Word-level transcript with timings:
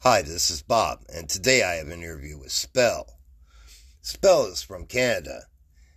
Hi, 0.00 0.22
this 0.22 0.50
is 0.50 0.62
Bob, 0.62 1.00
and 1.12 1.28
today 1.28 1.64
I 1.64 1.76
have 1.76 1.88
an 1.88 2.02
interview 2.02 2.38
with 2.38 2.52
Spell. 2.52 3.18
Spell 4.02 4.44
is 4.44 4.62
from 4.62 4.86
Canada, 4.86 5.46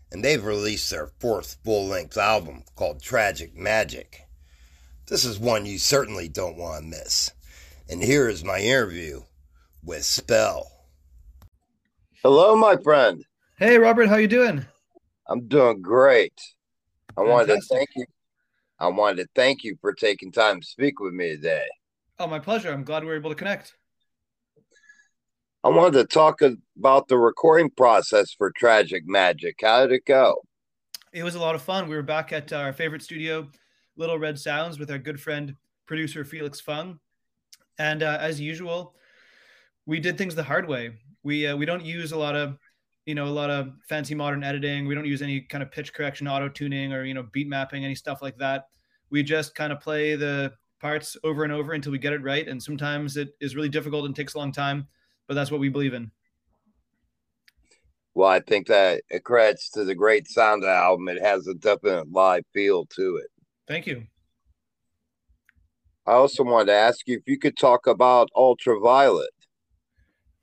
and 0.10 0.24
they've 0.24 0.44
released 0.44 0.90
their 0.90 1.12
fourth 1.20 1.58
full 1.64 1.86
length 1.86 2.18
album 2.18 2.64
called 2.76 3.04
Tragic 3.04 3.56
Magic. 3.56 4.22
This 5.08 5.26
is 5.26 5.38
one 5.38 5.68
you 5.68 5.78
certainly 5.78 6.28
don't 6.28 6.58
want 6.58 6.82
to 6.82 6.90
miss. 6.90 7.32
And 7.88 8.02
here 8.02 8.30
is 8.30 8.44
my 8.44 8.60
interview 8.60 9.22
with 9.84 10.06
Spell. 10.06 10.72
Hello, 12.24 12.56
my 12.56 12.78
friend. 12.78 13.24
Hey, 13.60 13.78
Robert, 13.78 14.08
how 14.08 14.16
you 14.16 14.28
doing? 14.28 14.66
I'm 15.28 15.48
doing 15.48 15.82
great. 15.84 16.34
I 17.16 17.22
wanted 17.22 17.48
to 17.48 17.62
thank 17.62 17.90
you. 17.96 18.06
I 18.80 18.88
wanted 18.88 19.24
to 19.24 19.30
thank 19.36 19.64
you 19.64 19.78
for 19.82 19.94
taking 19.94 20.32
time 20.32 20.62
to 20.62 20.66
speak 20.66 21.00
with 21.00 21.14
me 21.14 21.36
today. 21.36 21.68
Oh, 22.18 22.28
my 22.28 22.40
pleasure. 22.40 22.72
I'm 22.72 22.86
glad 22.86 23.04
we 23.04 23.10
were 23.10 23.18
able 23.18 23.30
to 23.30 23.36
connect. 23.36 23.76
I 25.62 25.68
wanted 25.68 25.98
to 25.98 26.06
talk 26.06 26.40
about 26.78 27.10
the 27.10 27.18
recording 27.18 27.70
process 27.70 28.32
for 28.32 28.50
Tragic 28.50 29.04
Magic. 29.06 29.58
How 29.62 29.82
did 29.82 29.92
it 29.92 30.06
go? 30.06 30.42
It 31.12 31.24
was 31.24 31.36
a 31.36 31.40
lot 31.40 31.54
of 31.54 31.62
fun. 31.62 31.90
We 31.90 31.98
were 31.98 32.02
back 32.02 32.32
at 32.32 32.54
our 32.54 32.72
favorite 32.72 33.02
studio, 33.02 33.50
Little 33.98 34.18
Red 34.18 34.40
Sounds, 34.40 34.80
with 34.80 34.90
our 34.90 34.98
good 34.98 35.20
friend 35.20 35.54
producer 35.86 36.24
Felix 36.24 36.62
Fung, 36.62 36.98
and 37.78 38.04
uh, 38.04 38.20
as 38.22 38.40
usual, 38.40 38.96
we 39.86 40.00
did 40.00 40.18
things 40.18 40.34
the 40.34 40.44
hard 40.44 40.66
way. 40.66 40.92
We 41.24 41.46
uh, 41.46 41.58
we 41.58 41.66
don't 41.66 41.84
use 41.84 42.14
a 42.14 42.18
lot 42.18 42.38
of 42.38 42.58
you 43.06 43.14
know 43.16 43.26
a 43.26 43.28
lot 43.28 43.50
of 43.50 43.74
fancy 43.90 44.16
modern 44.16 44.46
editing. 44.46 44.88
We 44.88 44.96
don't 44.96 45.06
use 45.06 45.22
any 45.22 45.42
kind 45.42 45.62
of 45.62 45.72
pitch 45.72 45.94
correction, 45.94 46.26
auto 46.26 46.48
tuning, 46.48 46.94
or 46.94 47.04
you 47.04 47.14
know 47.14 47.28
beat 47.34 47.50
mapping, 47.50 47.84
any 47.84 47.96
stuff 47.96 48.22
like 48.22 48.38
that. 48.38 48.68
We 49.10 49.24
just 49.24 49.56
kind 49.56 49.74
of 49.74 49.82
play 49.82 50.16
the 50.16 50.54
parts 50.80 51.18
over 51.26 51.44
and 51.44 51.52
over 51.52 51.74
until 51.74 51.92
we 51.92 51.98
get 51.98 52.14
it 52.14 52.24
right. 52.24 52.48
And 52.48 52.64
sometimes 52.64 53.18
it 53.18 53.36
is 53.42 53.58
really 53.58 53.68
difficult 53.68 54.06
and 54.06 54.16
takes 54.16 54.36
a 54.36 54.38
long 54.38 54.54
time, 54.54 54.88
but 55.30 55.36
that's 55.36 55.52
what 55.52 55.62
we 55.62 55.70
believe 55.70 55.94
in. 55.94 56.12
Well, 58.16 58.28
I 58.28 58.40
think 58.40 58.68
that 58.68 59.04
it 59.10 59.24
credits 59.24 59.70
to 59.72 59.86
the 59.86 59.96
great 59.96 60.28
sound 60.28 60.64
of 60.64 60.68
the 60.68 60.74
album. 60.74 61.08
It 61.08 61.22
has 61.22 61.48
a 61.48 61.54
definite 61.54 62.12
live 62.12 62.44
feel 62.54 62.86
to 62.98 63.18
it. 63.18 63.30
Thank 63.68 63.88
you. 63.88 64.08
I 66.06 66.14
also 66.14 66.44
wanted 66.44 66.66
to 66.66 66.74
ask 66.74 67.08
you 67.08 67.18
if 67.18 67.24
you 67.28 67.38
could 67.38 67.56
talk 67.56 67.88
about 67.88 68.30
Ultraviolet. 68.36 69.30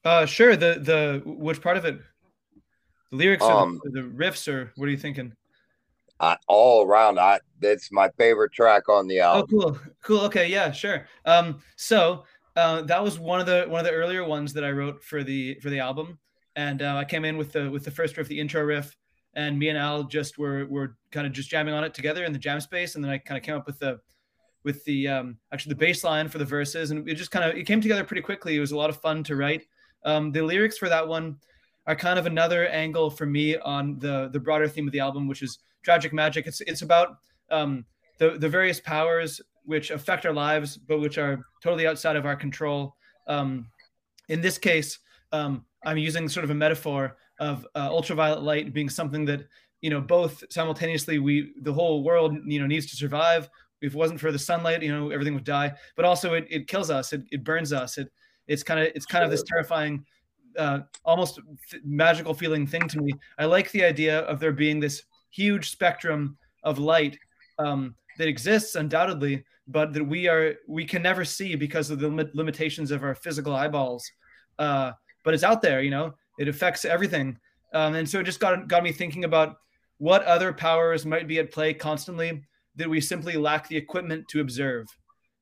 Uh, 0.04 0.24
sure. 0.24 0.56
The 0.56 0.78
the 0.80 1.22
which 1.24 1.60
part 1.60 1.76
of 1.76 1.84
it? 1.84 2.00
The 3.10 3.16
lyrics 3.16 3.44
Um, 3.44 3.80
or 3.80 3.90
the, 3.90 4.02
the 4.02 4.08
riffs, 4.08 4.52
or 4.52 4.72
what 4.76 4.86
are 4.86 4.90
you 4.92 4.96
thinking? 4.96 5.32
I, 6.18 6.36
all 6.48 6.86
around, 6.86 7.18
I 7.18 7.40
that's 7.60 7.92
my 7.92 8.10
favorite 8.16 8.52
track 8.52 8.88
on 8.88 9.06
the 9.06 9.20
album. 9.20 9.58
Oh, 9.58 9.72
cool, 9.72 9.78
cool. 10.02 10.20
Okay, 10.22 10.48
yeah, 10.48 10.70
sure. 10.70 11.06
Um, 11.24 11.60
so 11.76 12.24
uh, 12.56 12.82
that 12.82 13.02
was 13.02 13.18
one 13.18 13.38
of 13.38 13.46
the 13.46 13.66
one 13.68 13.80
of 13.80 13.86
the 13.86 13.92
earlier 13.92 14.24
ones 14.24 14.52
that 14.54 14.64
I 14.64 14.70
wrote 14.70 15.04
for 15.04 15.22
the 15.22 15.58
for 15.60 15.68
the 15.70 15.78
album, 15.78 16.18
and 16.56 16.80
uh, 16.80 16.96
I 16.96 17.04
came 17.04 17.24
in 17.24 17.36
with 17.36 17.52
the 17.52 17.70
with 17.70 17.84
the 17.84 17.90
first 17.90 18.16
riff, 18.16 18.28
the 18.28 18.40
intro 18.40 18.62
riff, 18.62 18.96
and 19.34 19.58
me 19.58 19.68
and 19.68 19.78
Al 19.78 20.04
just 20.04 20.38
were 20.38 20.66
were 20.66 20.96
kind 21.10 21.26
of 21.26 21.32
just 21.34 21.50
jamming 21.50 21.74
on 21.74 21.84
it 21.84 21.92
together 21.92 22.24
in 22.24 22.32
the 22.32 22.38
jam 22.38 22.60
space, 22.60 22.94
and 22.94 23.04
then 23.04 23.10
I 23.10 23.18
kind 23.18 23.36
of 23.36 23.44
came 23.44 23.54
up 23.54 23.66
with 23.66 23.78
the 23.78 24.00
with 24.64 24.82
the 24.84 25.06
um, 25.06 25.36
actually 25.52 25.70
the 25.74 25.78
bass 25.78 26.02
line 26.02 26.28
for 26.28 26.38
the 26.38 26.44
verses, 26.44 26.90
and 26.90 27.06
it 27.08 27.14
just 27.14 27.30
kind 27.30 27.44
of 27.44 27.56
it 27.56 27.64
came 27.64 27.80
together 27.80 28.04
pretty 28.04 28.22
quickly. 28.22 28.56
It 28.56 28.60
was 28.60 28.72
a 28.72 28.76
lot 28.76 28.90
of 28.90 29.00
fun 29.00 29.22
to 29.24 29.36
write. 29.36 29.66
Um, 30.04 30.32
the 30.32 30.42
lyrics 30.42 30.78
for 30.78 30.88
that 30.88 31.06
one 31.06 31.36
are 31.86 31.94
kind 31.94 32.18
of 32.18 32.26
another 32.26 32.66
angle 32.68 33.10
for 33.10 33.26
me 33.26 33.56
on 33.58 33.98
the 33.98 34.30
the 34.32 34.40
broader 34.40 34.66
theme 34.66 34.86
of 34.86 34.92
the 34.92 35.00
album, 35.00 35.28
which 35.28 35.42
is 35.42 35.58
tragic 35.82 36.12
magic. 36.14 36.46
It's 36.46 36.62
it's 36.62 36.80
about 36.80 37.18
um, 37.50 37.84
the 38.16 38.30
the 38.30 38.48
various 38.48 38.80
powers 38.80 39.42
which 39.66 39.90
affect 39.90 40.24
our 40.24 40.32
lives, 40.32 40.76
but 40.76 41.00
which 41.00 41.18
are 41.18 41.44
totally 41.62 41.86
outside 41.86 42.16
of 42.16 42.24
our 42.24 42.36
control. 42.36 42.96
Um, 43.26 43.68
in 44.28 44.40
this 44.40 44.58
case, 44.58 44.98
um, 45.32 45.64
I'm 45.84 45.98
using 45.98 46.28
sort 46.28 46.44
of 46.44 46.50
a 46.50 46.54
metaphor 46.54 47.16
of 47.38 47.66
uh, 47.74 47.88
ultraviolet 47.90 48.42
light 48.42 48.72
being 48.72 48.88
something 48.88 49.24
that 49.26 49.46
you 49.82 49.90
know 49.90 50.00
both 50.00 50.42
simultaneously 50.50 51.18
we 51.18 51.52
the 51.62 51.72
whole 51.72 52.02
world 52.02 52.34
you 52.46 52.60
know 52.60 52.66
needs 52.66 52.86
to 52.86 52.96
survive. 52.96 53.48
If 53.82 53.92
it 53.92 53.98
wasn't 53.98 54.20
for 54.20 54.32
the 54.32 54.38
sunlight, 54.38 54.82
you 54.82 54.92
know 54.92 55.10
everything 55.10 55.34
would 55.34 55.44
die. 55.44 55.74
But 55.96 56.06
also 56.06 56.34
it, 56.34 56.46
it 56.48 56.66
kills 56.66 56.90
us. 56.90 57.12
It, 57.12 57.22
it 57.30 57.44
burns 57.44 57.72
us. 57.72 57.98
It 57.98 58.10
it's 58.46 58.62
kind 58.62 58.80
of 58.80 58.86
it's 58.94 59.06
kind 59.06 59.24
of 59.24 59.30
this 59.30 59.42
terrifying 59.42 60.04
uh, 60.56 60.80
almost 61.04 61.40
th- 61.70 61.82
magical 61.84 62.34
feeling 62.34 62.66
thing 62.66 62.88
to 62.88 63.00
me. 63.00 63.12
I 63.38 63.44
like 63.44 63.70
the 63.72 63.84
idea 63.84 64.20
of 64.20 64.40
there 64.40 64.52
being 64.52 64.80
this 64.80 65.02
huge 65.30 65.70
spectrum 65.70 66.38
of 66.62 66.78
light 66.78 67.18
um, 67.58 67.94
that 68.18 68.28
exists 68.28 68.74
undoubtedly, 68.74 69.44
but 69.68 69.92
that 69.92 70.04
we 70.04 70.28
are 70.28 70.56
we 70.68 70.84
can 70.84 71.02
never 71.02 71.24
see 71.24 71.54
because 71.54 71.90
of 71.90 71.98
the 71.98 72.08
limit, 72.08 72.34
limitations 72.34 72.90
of 72.90 73.02
our 73.02 73.14
physical 73.14 73.54
eyeballs. 73.54 74.08
Uh, 74.58 74.92
but 75.24 75.34
it's 75.34 75.44
out 75.44 75.62
there, 75.62 75.82
you 75.82 75.90
know. 75.90 76.14
It 76.38 76.48
affects 76.48 76.84
everything, 76.84 77.38
um, 77.72 77.94
and 77.94 78.08
so 78.08 78.20
it 78.20 78.24
just 78.24 78.40
got 78.40 78.68
got 78.68 78.82
me 78.82 78.92
thinking 78.92 79.24
about 79.24 79.56
what 79.98 80.22
other 80.24 80.52
powers 80.52 81.06
might 81.06 81.26
be 81.26 81.38
at 81.38 81.50
play 81.50 81.72
constantly 81.72 82.42
that 82.76 82.88
we 82.88 83.00
simply 83.00 83.36
lack 83.36 83.68
the 83.68 83.76
equipment 83.76 84.28
to 84.28 84.40
observe. 84.40 84.86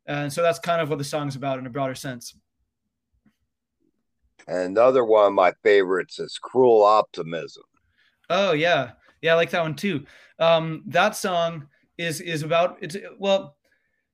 And 0.07 0.33
so 0.33 0.43
that's 0.43 0.59
kind 0.59 0.81
of 0.81 0.89
what 0.89 0.99
the 0.99 1.05
song's 1.05 1.35
about 1.35 1.59
in 1.59 1.67
a 1.67 1.71
broader 1.71 1.95
sense. 1.95 2.37
And 4.47 4.77
another 4.77 5.05
one 5.05 5.27
of 5.27 5.33
my 5.33 5.53
favorites 5.63 6.19
is 6.19 6.39
Cruel 6.41 6.85
Optimism. 6.85 7.65
Oh 8.31 8.53
yeah, 8.53 8.93
yeah, 9.23 9.33
I 9.33 9.37
like 9.37 9.51
that 9.51 9.63
one 9.63 9.75
too. 9.75 10.05
Um, 10.39 10.83
that 10.87 11.17
song 11.17 11.69
is 11.99 12.21
is 12.21 12.43
about 12.43 12.79
it's 12.81 12.97
well, 13.19 13.57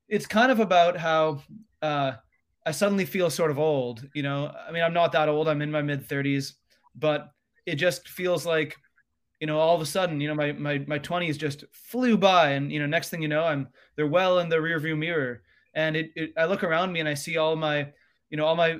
it's 0.09 0.27
kind 0.27 0.51
of 0.53 0.61
about 0.61 0.97
how 0.97 1.43
uh, 1.83 2.13
I 2.67 2.71
suddenly 2.73 3.05
feel 3.05 3.31
sort 3.31 3.51
of 3.51 3.59
old. 3.59 4.07
You 4.15 4.23
know, 4.23 4.53
I 4.67 4.73
mean, 4.73 4.83
I'm 4.83 4.93
not 4.93 5.13
that 5.13 5.29
old. 5.29 5.49
I'm 5.49 5.63
in 5.63 5.71
my 5.71 5.83
mid 5.83 6.07
30s, 6.07 6.55
but 6.95 7.31
it 7.67 7.77
just 7.77 8.09
feels 8.09 8.45
like, 8.45 8.77
you 9.41 9.47
know, 9.47 9.59
all 9.59 9.75
of 9.75 9.81
a 9.81 9.87
sudden, 9.87 10.21
you 10.21 10.29
know, 10.29 10.35
my 10.35 10.53
my 10.53 10.79
my 10.87 10.99
20s 10.99 11.39
just 11.39 11.65
flew 11.73 12.17
by, 12.17 12.51
and 12.51 12.71
you 12.71 12.81
know, 12.81 12.87
next 12.87 13.09
thing 13.09 13.23
you 13.23 13.29
know, 13.29 13.45
I'm 13.45 13.69
they're 13.97 14.07
well 14.07 14.41
in 14.41 14.49
the 14.49 14.57
rearview 14.57 14.97
mirror, 14.97 15.43
and 15.75 15.97
it, 15.97 16.11
it 16.17 16.33
I 16.37 16.45
look 16.47 16.65
around 16.65 16.93
me 16.93 17.01
and 17.01 17.09
I 17.09 17.15
see 17.15 17.37
all 17.37 17.57
my, 17.57 17.89
you 18.31 18.37
know, 18.37 18.45
all 18.45 18.57
my 18.57 18.79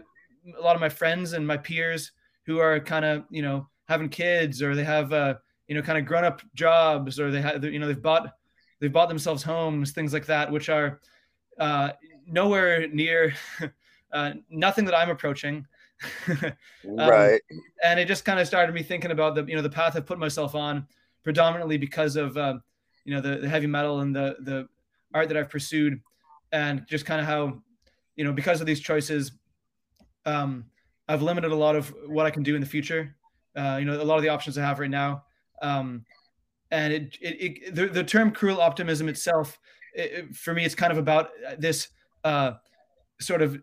a 0.59 0.61
lot 0.63 0.75
of 0.75 0.81
my 0.81 0.89
friends 0.89 1.33
and 1.33 1.47
my 1.47 1.57
peers 1.57 2.13
who 2.47 2.59
are 2.59 2.81
kind 2.81 3.05
of 3.05 3.25
you 3.31 3.43
know 3.43 3.69
having 3.89 4.09
kids 4.09 4.63
or 4.63 4.75
they 4.75 4.85
have 4.85 5.13
uh, 5.13 5.35
you 5.69 5.75
know 5.75 5.83
kind 5.83 5.99
of 5.99 6.07
grown 6.07 6.25
up 6.25 6.43
jobs 6.55 7.19
or 7.19 7.31
they 7.31 7.41
have 7.41 7.63
you 7.65 7.79
know 7.79 7.87
they've 7.87 8.03
bought 8.03 8.33
they've 8.81 8.93
bought 8.93 9.09
themselves 9.09 9.43
homes 9.43 9.93
things 9.93 10.13
like 10.13 10.27
that 10.27 10.51
which 10.51 10.69
are 10.69 11.01
uh, 11.59 11.91
nowhere 12.27 12.89
near 12.89 13.35
uh, 14.13 14.33
nothing 14.51 14.85
that 14.87 14.97
I'm 14.97 15.11
approaching. 15.11 15.67
Um, 16.99 17.11
right. 17.11 17.43
and 17.85 18.01
it 18.01 18.09
just 18.09 18.25
kind 18.25 18.41
of 18.41 18.47
started 18.47 18.75
me 18.75 18.83
thinking 18.83 19.11
about 19.11 19.35
the 19.35 19.45
you 19.45 19.55
know 19.55 19.61
the 19.61 19.69
path 19.69 19.97
I've 19.97 20.07
put 20.07 20.19
myself 20.19 20.55
on 20.55 20.87
predominantly 21.23 21.77
because 21.77 22.17
of 22.17 22.39
um, 22.39 22.63
you 23.05 23.15
know 23.15 23.21
the, 23.21 23.37
the 23.37 23.49
heavy 23.49 23.67
metal 23.67 24.01
and 24.01 24.17
the 24.17 24.37
the 24.41 24.67
art 25.13 25.29
that 25.29 25.37
I've 25.37 25.51
pursued 25.51 26.01
and 26.53 26.87
just 26.89 27.05
kind 27.05 27.21
of 27.21 27.27
how 27.27 27.61
you 28.17 28.25
know 28.25 28.33
because 28.33 28.63
of 28.63 28.67
these 28.67 28.81
choices 28.81 29.33
um, 30.25 30.65
I've 31.07 31.21
limited 31.21 31.53
a 31.53 31.55
lot 31.55 31.77
of 31.77 31.95
what 32.07 32.25
I 32.25 32.31
can 32.31 32.43
do 32.43 32.55
in 32.55 32.63
the 32.63 32.67
future 32.67 33.15
uh, 33.55 33.77
you 33.79 33.85
know 33.85 34.01
a 34.01 34.03
lot 34.03 34.17
of 34.17 34.23
the 34.23 34.31
options 34.31 34.57
I 34.57 34.63
have 34.63 34.79
right 34.79 34.89
now 34.89 35.25
um, 35.61 36.07
and 36.71 36.93
it, 36.93 37.19
it, 37.21 37.43
it 37.43 37.75
the, 37.75 37.87
the 37.87 38.05
term 38.05 38.31
cruel 38.31 38.61
optimism 38.61 39.09
itself 39.09 39.59
it, 39.95 40.35
for 40.35 40.55
me 40.55 40.65
it's 40.65 40.75
kind 40.75 40.93
of 40.93 40.99
about 40.99 41.31
this 41.59 41.89
uh, 42.25 42.53
sort 43.21 43.43
of 43.43 43.61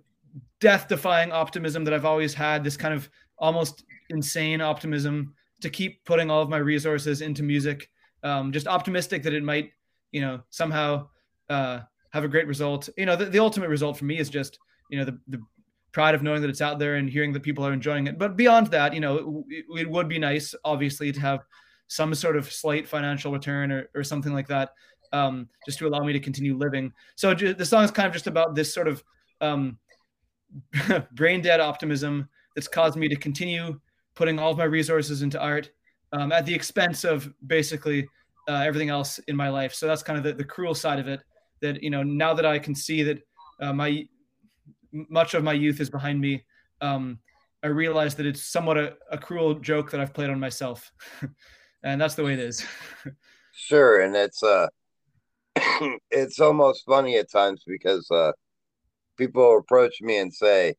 death 0.59 0.87
defying 0.87 1.31
optimism 1.31 1.83
that 1.83 1.93
I've 1.93 2.05
always 2.05 2.33
had, 2.33 2.63
this 2.63 2.77
kind 2.77 2.93
of 2.93 3.09
almost 3.37 3.83
insane 4.09 4.61
optimism 4.61 5.33
to 5.61 5.69
keep 5.69 6.03
putting 6.05 6.31
all 6.31 6.41
of 6.41 6.49
my 6.49 6.57
resources 6.57 7.21
into 7.21 7.43
music. 7.43 7.89
Um, 8.23 8.51
just 8.51 8.67
optimistic 8.67 9.23
that 9.23 9.33
it 9.33 9.43
might, 9.43 9.71
you 10.11 10.21
know, 10.21 10.41
somehow 10.49 11.07
uh, 11.49 11.79
have 12.11 12.23
a 12.23 12.27
great 12.27 12.47
result. 12.47 12.89
You 12.97 13.05
know, 13.05 13.15
the, 13.15 13.25
the 13.25 13.39
ultimate 13.39 13.69
result 13.69 13.97
for 13.97 14.05
me 14.05 14.17
is 14.17 14.29
just, 14.29 14.59
you 14.89 14.97
know, 14.97 15.05
the, 15.05 15.19
the 15.27 15.41
pride 15.91 16.15
of 16.15 16.23
knowing 16.23 16.41
that 16.41 16.49
it's 16.49 16.61
out 16.61 16.79
there 16.79 16.95
and 16.95 17.09
hearing 17.09 17.33
that 17.33 17.43
people 17.43 17.65
are 17.65 17.73
enjoying 17.73 18.07
it. 18.07 18.17
But 18.17 18.35
beyond 18.35 18.67
that, 18.67 18.93
you 18.93 18.99
know, 18.99 19.43
it, 19.49 19.65
it 19.69 19.89
would 19.89 20.07
be 20.07 20.19
nice, 20.19 20.53
obviously, 20.63 21.11
to 21.11 21.19
have 21.19 21.45
some 21.87 22.13
sort 22.13 22.35
of 22.35 22.51
slight 22.51 22.87
financial 22.87 23.31
return 23.31 23.71
or, 23.71 23.89
or 23.95 24.03
something 24.03 24.33
like 24.33 24.47
that, 24.47 24.73
um, 25.13 25.47
just 25.65 25.79
to 25.79 25.87
allow 25.87 26.03
me 26.03 26.13
to 26.13 26.19
continue 26.19 26.55
living. 26.55 26.91
So 27.15 27.33
the 27.33 27.65
song 27.65 27.83
is 27.83 27.91
kind 27.91 28.07
of 28.07 28.13
just 28.13 28.27
about 28.27 28.55
this 28.55 28.73
sort 28.73 28.87
of 28.87 29.03
um, 29.41 29.77
brain 31.13 31.41
dead 31.41 31.59
optimism 31.59 32.29
that's 32.55 32.67
caused 32.67 32.97
me 32.97 33.07
to 33.07 33.15
continue 33.15 33.79
putting 34.15 34.39
all 34.39 34.51
of 34.51 34.57
my 34.57 34.63
resources 34.63 35.21
into 35.21 35.39
art 35.39 35.69
um, 36.11 36.31
at 36.31 36.45
the 36.45 36.53
expense 36.53 37.03
of 37.03 37.31
basically 37.45 38.07
uh, 38.47 38.63
everything 38.65 38.89
else 38.89 39.19
in 39.27 39.35
my 39.35 39.49
life. 39.49 39.73
So 39.73 39.87
that's 39.87 40.03
kind 40.03 40.17
of 40.17 40.23
the, 40.23 40.33
the 40.33 40.43
cruel 40.43 40.73
side 40.73 40.99
of 40.99 41.07
it. 41.07 41.21
That 41.61 41.81
you 41.81 41.89
know, 41.89 42.03
now 42.03 42.33
that 42.33 42.45
I 42.45 42.59
can 42.59 42.75
see 42.75 43.03
that 43.03 43.19
uh, 43.61 43.73
my 43.73 44.07
much 44.91 45.33
of 45.33 45.43
my 45.43 45.53
youth 45.53 45.79
is 45.79 45.89
behind 45.89 46.19
me, 46.19 46.43
um, 46.81 47.19
I 47.63 47.67
realize 47.67 48.15
that 48.15 48.25
it's 48.25 48.43
somewhat 48.43 48.77
a, 48.77 48.95
a 49.11 49.17
cruel 49.17 49.55
joke 49.55 49.91
that 49.91 49.99
I've 49.99 50.13
played 50.13 50.29
on 50.29 50.39
myself, 50.39 50.91
and 51.87 52.01
that's 52.01 52.15
the 52.15 52.23
way 52.23 52.33
it 52.33 52.39
is. 52.39 52.65
Sure. 53.53 54.01
And 54.01 54.15
it's 54.15 54.43
uh 54.43 54.67
it's 56.11 56.39
almost 56.39 56.85
funny 56.85 57.17
at 57.17 57.31
times 57.31 57.63
because 57.65 58.09
uh 58.11 58.31
people 59.17 59.57
approach 59.57 60.01
me 60.01 60.19
and 60.19 60.33
say, 60.33 60.75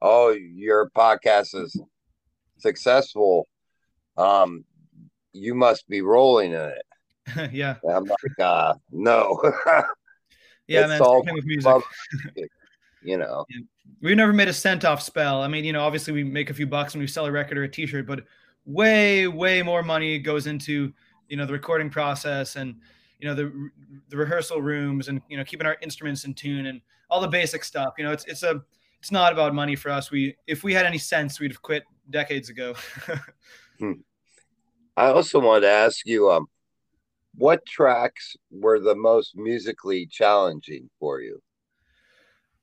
"Oh, 0.00 0.30
your 0.30 0.90
podcast 0.90 1.54
is 1.54 1.78
successful. 2.58 3.46
Um, 4.16 4.64
you 5.32 5.54
must 5.54 5.88
be 5.88 6.00
rolling 6.00 6.52
in 6.52 6.60
it." 6.60 6.82
yeah. 7.52 7.76
And 7.82 7.92
I'm 7.92 8.04
like, 8.04 8.40
uh, 8.40 8.74
no. 8.90 9.40
yeah, 10.66 10.86
man. 10.86 11.00
All 11.00 11.22
with 11.22 11.44
music. 11.44 11.82
you 13.02 13.18
know. 13.18 13.44
Yeah. 13.48 13.60
We 14.02 14.14
never 14.14 14.32
made 14.32 14.48
a 14.48 14.52
cent 14.54 14.84
off 14.84 15.02
Spell. 15.02 15.42
I 15.42 15.48
mean, 15.48 15.64
you 15.64 15.72
know, 15.74 15.82
obviously 15.82 16.14
we 16.14 16.24
make 16.24 16.48
a 16.48 16.54
few 16.54 16.66
bucks 16.66 16.94
when 16.94 17.00
we 17.00 17.06
sell 17.06 17.26
a 17.26 17.32
record 17.32 17.58
or 17.58 17.64
a 17.64 17.68
T-shirt, 17.68 18.06
but 18.06 18.24
way, 18.64 19.26
way 19.26 19.62
more 19.62 19.82
money 19.82 20.18
goes 20.18 20.46
into 20.46 20.92
you 21.28 21.36
know 21.36 21.46
the 21.46 21.52
recording 21.52 21.88
process 21.88 22.56
and 22.56 22.74
you 23.18 23.28
know 23.28 23.34
the 23.34 23.70
the 24.08 24.16
rehearsal 24.16 24.60
rooms 24.60 25.08
and 25.08 25.22
you 25.28 25.36
know 25.36 25.44
keeping 25.44 25.66
our 25.66 25.76
instruments 25.80 26.24
in 26.24 26.34
tune 26.34 26.66
and 26.66 26.80
all 27.10 27.20
the 27.20 27.28
basic 27.28 27.64
stuff. 27.64 27.94
You 27.98 28.04
know, 28.04 28.12
it's 28.12 28.24
it's 28.24 28.42
a 28.42 28.62
it's 28.98 29.10
not 29.10 29.32
about 29.32 29.54
money 29.54 29.76
for 29.76 29.90
us. 29.90 30.10
We 30.10 30.36
if 30.46 30.62
we 30.64 30.74
had 30.74 30.86
any 30.86 30.98
sense, 30.98 31.40
we'd 31.40 31.52
have 31.52 31.62
quit 31.62 31.84
decades 32.10 32.48
ago. 32.50 32.74
hmm. 33.78 33.92
I 34.96 35.06
also 35.06 35.40
want 35.40 35.62
to 35.62 35.70
ask 35.70 36.04
you, 36.04 36.30
um, 36.30 36.46
what 37.34 37.64
tracks 37.64 38.36
were 38.50 38.78
the 38.80 38.94
most 38.94 39.36
musically 39.36 40.06
challenging 40.06 40.90
for 40.98 41.20
you? 41.20 41.40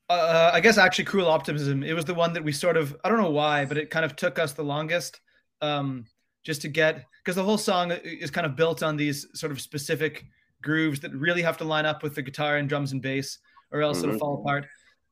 Uh, 0.09 0.51
I 0.53 0.59
guess 0.59 0.77
actually, 0.77 1.05
"Cruel 1.05 1.27
Optimism." 1.27 1.83
It 1.83 1.93
was 1.93 2.05
the 2.05 2.13
one 2.13 2.33
that 2.33 2.43
we 2.43 2.51
sort 2.51 2.77
of 2.77 2.95
I 3.03 3.09
don't 3.09 3.21
know 3.21 3.31
why, 3.31 3.65
but 3.65 3.77
it 3.77 3.89
kind 3.89 4.05
of 4.05 4.15
took 4.15 4.39
us 4.39 4.53
the 4.53 4.63
longest 4.63 5.21
um, 5.61 6.05
just 6.43 6.61
to 6.61 6.67
get 6.67 7.05
because 7.23 7.35
the 7.35 7.43
whole 7.43 7.57
song 7.57 7.91
is 7.91 8.31
kind 8.31 8.45
of 8.45 8.55
built 8.55 8.83
on 8.83 8.95
these 8.95 9.27
sort 9.33 9.51
of 9.51 9.59
specific 9.59 10.25
grooves 10.61 10.99
that 11.01 11.13
really 11.13 11.41
have 11.41 11.57
to 11.57 11.63
line 11.63 11.85
up 11.85 12.03
with 12.03 12.15
the 12.15 12.21
guitar 12.21 12.57
and 12.57 12.69
drums 12.69 12.91
and 12.93 13.01
bass, 13.01 13.39
or 13.71 13.81
else 13.81 13.99
mm-hmm. 13.99 14.09
it'll 14.09 14.19
fall 14.19 14.41
apart. 14.41 14.65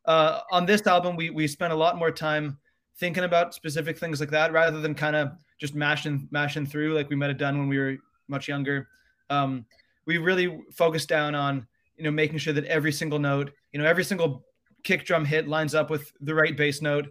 Uh, 0.06 0.40
on 0.52 0.66
this 0.66 0.86
album, 0.88 1.16
we 1.16 1.30
we 1.30 1.48
spent 1.48 1.74
a 1.74 1.76
lot 1.76 1.98
more 1.98 2.12
time 2.12 2.58
thinking 2.98 3.24
about 3.24 3.54
specific 3.54 3.98
things 3.98 4.20
like 4.20 4.30
that 4.30 4.54
rather 4.54 4.80
than 4.80 4.96
kind 4.96 5.16
of 5.16 5.32
just 5.60 5.76
mashing 5.76 6.28
mashing 6.32 6.66
through 6.66 6.94
like 6.94 7.10
we 7.10 7.16
might 7.16 7.28
have 7.28 7.38
done 7.38 7.58
when 7.58 7.68
we 7.68 7.78
were 7.78 7.98
much 8.28 8.48
younger. 8.48 8.88
Um, 9.30 9.66
we 10.06 10.18
really 10.18 10.62
focused 10.72 11.10
down 11.10 11.36
on 11.36 11.68
you 11.98 12.04
know 12.04 12.12
making 12.12 12.38
sure 12.38 12.54
that 12.54 12.66
every 12.66 12.92
single 12.92 13.20
note, 13.20 13.52
you 13.72 13.80
know, 13.80 13.86
every 13.86 14.04
single 14.04 14.46
kick 14.84 15.04
drum 15.06 15.26
hit 15.26 15.48
lines 15.48 15.74
up 15.74 15.90
with 15.90 16.14
the 16.22 16.34
right 16.34 16.56
bass 16.56 16.82
note 16.82 17.08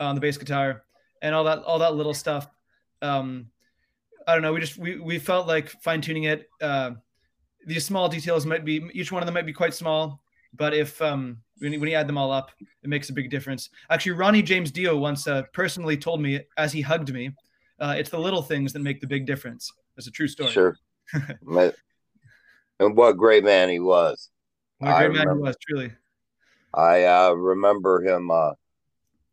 on 0.00 0.14
the 0.14 0.20
bass 0.20 0.38
guitar 0.38 0.82
and 1.22 1.34
all 1.34 1.44
that 1.44 1.58
all 1.60 1.78
that 1.78 1.94
little 1.94 2.14
stuff. 2.14 2.48
Um, 3.02 3.46
I 4.26 4.34
don't 4.34 4.42
know. 4.42 4.52
We 4.52 4.60
just 4.60 4.78
we 4.78 4.98
we 4.98 5.18
felt 5.18 5.46
like 5.46 5.68
fine 5.68 6.00
tuning 6.00 6.24
it. 6.24 6.48
Uh, 6.60 6.92
these 7.66 7.84
small 7.84 8.08
details 8.08 8.46
might 8.46 8.64
be 8.64 8.88
each 8.92 9.12
one 9.12 9.22
of 9.22 9.26
them 9.26 9.34
might 9.34 9.46
be 9.46 9.52
quite 9.52 9.74
small, 9.74 10.22
but 10.54 10.74
if 10.74 11.00
um, 11.02 11.38
when, 11.58 11.78
when 11.78 11.88
you 11.88 11.94
add 11.94 12.06
them 12.06 12.18
all 12.18 12.32
up, 12.32 12.50
it 12.60 12.88
makes 12.88 13.10
a 13.10 13.12
big 13.12 13.30
difference. 13.30 13.70
Actually, 13.90 14.12
Ronnie 14.12 14.42
James 14.42 14.70
Dio 14.70 14.96
once 14.96 15.26
uh, 15.26 15.42
personally 15.52 15.96
told 15.96 16.20
me 16.20 16.40
as 16.56 16.72
he 16.72 16.80
hugged 16.80 17.12
me, 17.12 17.32
uh, 17.78 17.94
"It's 17.96 18.10
the 18.10 18.18
little 18.18 18.42
things 18.42 18.72
that 18.72 18.80
make 18.80 19.00
the 19.00 19.06
big 19.06 19.26
difference." 19.26 19.72
That's 19.96 20.06
a 20.06 20.10
true 20.10 20.28
story. 20.28 20.50
Sure. 20.50 20.76
and 21.12 22.96
what 22.96 23.16
great 23.16 23.44
man 23.44 23.68
he 23.68 23.80
was. 23.80 24.30
What 24.78 24.88
a 24.88 24.92
great 24.92 25.04
I 25.04 25.08
man 25.08 25.28
remember, 25.28 25.34
he 25.34 25.42
was, 25.42 25.56
truly. 25.66 25.92
I 26.72 27.04
uh, 27.04 27.32
remember 27.32 28.02
him 28.02 28.30
uh, 28.30 28.52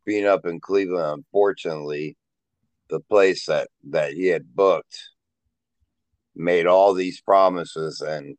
being 0.04 0.26
up 0.26 0.44
in 0.44 0.60
Cleveland. 0.60 1.24
Unfortunately, 1.24 2.16
the 2.90 3.00
place 3.00 3.46
that 3.46 3.68
that 3.90 4.12
he 4.12 4.26
had 4.26 4.54
booked 4.54 4.98
made 6.34 6.66
all 6.66 6.94
these 6.94 7.20
promises 7.20 8.00
and 8.00 8.36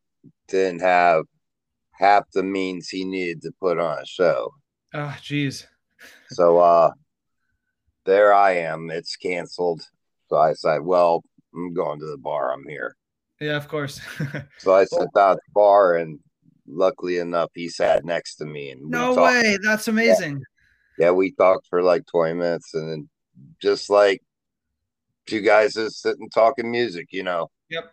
didn't 0.48 0.80
have 0.80 1.24
half 1.92 2.24
the 2.32 2.42
means 2.42 2.88
he 2.88 3.04
needed 3.04 3.42
to 3.42 3.52
put 3.60 3.78
on 3.78 3.98
a 3.98 4.06
show. 4.06 4.52
Ah, 4.94 5.14
oh, 5.16 5.20
jeez. 5.20 5.66
so 6.30 6.58
uh 6.58 6.90
there 8.06 8.32
I 8.32 8.52
am. 8.52 8.90
It's 8.90 9.16
canceled. 9.16 9.82
So 10.28 10.36
I 10.36 10.54
said, 10.54 10.80
Well, 10.80 11.22
I'm 11.54 11.74
going 11.74 12.00
to 12.00 12.06
the 12.06 12.18
bar. 12.18 12.52
I'm 12.52 12.66
here. 12.66 12.96
Yeah, 13.40 13.56
of 13.56 13.68
course. 13.68 14.00
so 14.58 14.74
I 14.74 14.84
sat 14.84 15.08
down 15.14 15.32
at 15.32 15.36
the 15.36 15.52
bar 15.54 15.96
and 15.96 16.18
luckily 16.66 17.18
enough 17.18 17.50
he 17.54 17.68
sat 17.68 18.04
next 18.04 18.36
to 18.36 18.44
me 18.44 18.70
and 18.70 18.88
no 18.88 19.14
way 19.14 19.58
that's 19.62 19.88
amazing 19.88 20.40
yeah. 20.98 21.06
yeah 21.06 21.10
we 21.10 21.32
talked 21.32 21.66
for 21.68 21.82
like 21.82 22.06
20 22.06 22.34
minutes 22.34 22.74
and 22.74 22.88
then 22.88 23.08
just 23.60 23.90
like 23.90 24.22
two 25.30 25.40
guys 25.40 25.74
just 25.74 26.02
sitting 26.02 26.28
talking 26.28 26.70
music, 26.70 27.08
you 27.12 27.22
know. 27.22 27.50
Yep. 27.70 27.92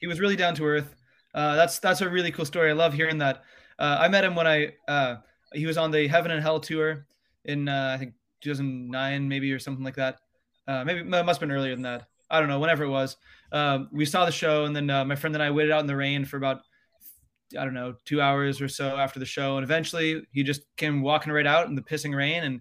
He 0.00 0.06
was 0.06 0.18
really 0.18 0.36
down 0.36 0.54
to 0.56 0.64
earth. 0.64 0.96
Uh, 1.34 1.54
that's 1.54 1.78
that's 1.78 2.00
a 2.00 2.08
really 2.08 2.32
cool 2.32 2.44
story. 2.44 2.70
I 2.70 2.72
love 2.72 2.94
hearing 2.94 3.18
that. 3.18 3.44
Uh, 3.78 3.98
I 4.00 4.08
met 4.08 4.24
him 4.24 4.34
when 4.34 4.46
I 4.46 4.72
uh, 4.88 5.16
he 5.52 5.66
was 5.66 5.78
on 5.78 5.90
the 5.90 6.08
Heaven 6.08 6.30
and 6.32 6.42
Hell 6.42 6.58
tour 6.58 7.06
in 7.44 7.68
uh, 7.68 7.92
I 7.94 7.98
think 7.98 8.14
2009 8.40 9.28
maybe 9.28 9.52
or 9.52 9.58
something 9.58 9.84
like 9.84 9.96
that. 9.96 10.18
Uh, 10.66 10.84
maybe 10.84 11.00
it 11.00 11.06
must 11.06 11.26
have 11.28 11.40
been 11.40 11.52
earlier 11.52 11.74
than 11.74 11.82
that. 11.82 12.06
I 12.30 12.40
don't 12.40 12.48
know. 12.48 12.58
Whenever 12.58 12.84
it 12.84 12.90
was, 12.90 13.16
um, 13.52 13.88
we 13.92 14.04
saw 14.04 14.24
the 14.24 14.32
show, 14.32 14.64
and 14.64 14.74
then 14.74 14.88
uh, 14.88 15.04
my 15.04 15.16
friend 15.16 15.34
and 15.34 15.42
I 15.42 15.50
waited 15.50 15.72
out 15.72 15.80
in 15.80 15.86
the 15.86 15.96
rain 15.96 16.24
for 16.24 16.36
about 16.36 16.62
I 17.58 17.64
don't 17.64 17.74
know 17.74 17.94
two 18.04 18.20
hours 18.20 18.60
or 18.60 18.68
so 18.68 18.96
after 18.96 19.18
the 19.18 19.26
show, 19.26 19.56
and 19.56 19.64
eventually 19.64 20.22
he 20.32 20.42
just 20.42 20.62
came 20.76 21.02
walking 21.02 21.32
right 21.32 21.46
out 21.46 21.66
in 21.66 21.74
the 21.74 21.82
pissing 21.82 22.16
rain 22.16 22.44
and 22.44 22.60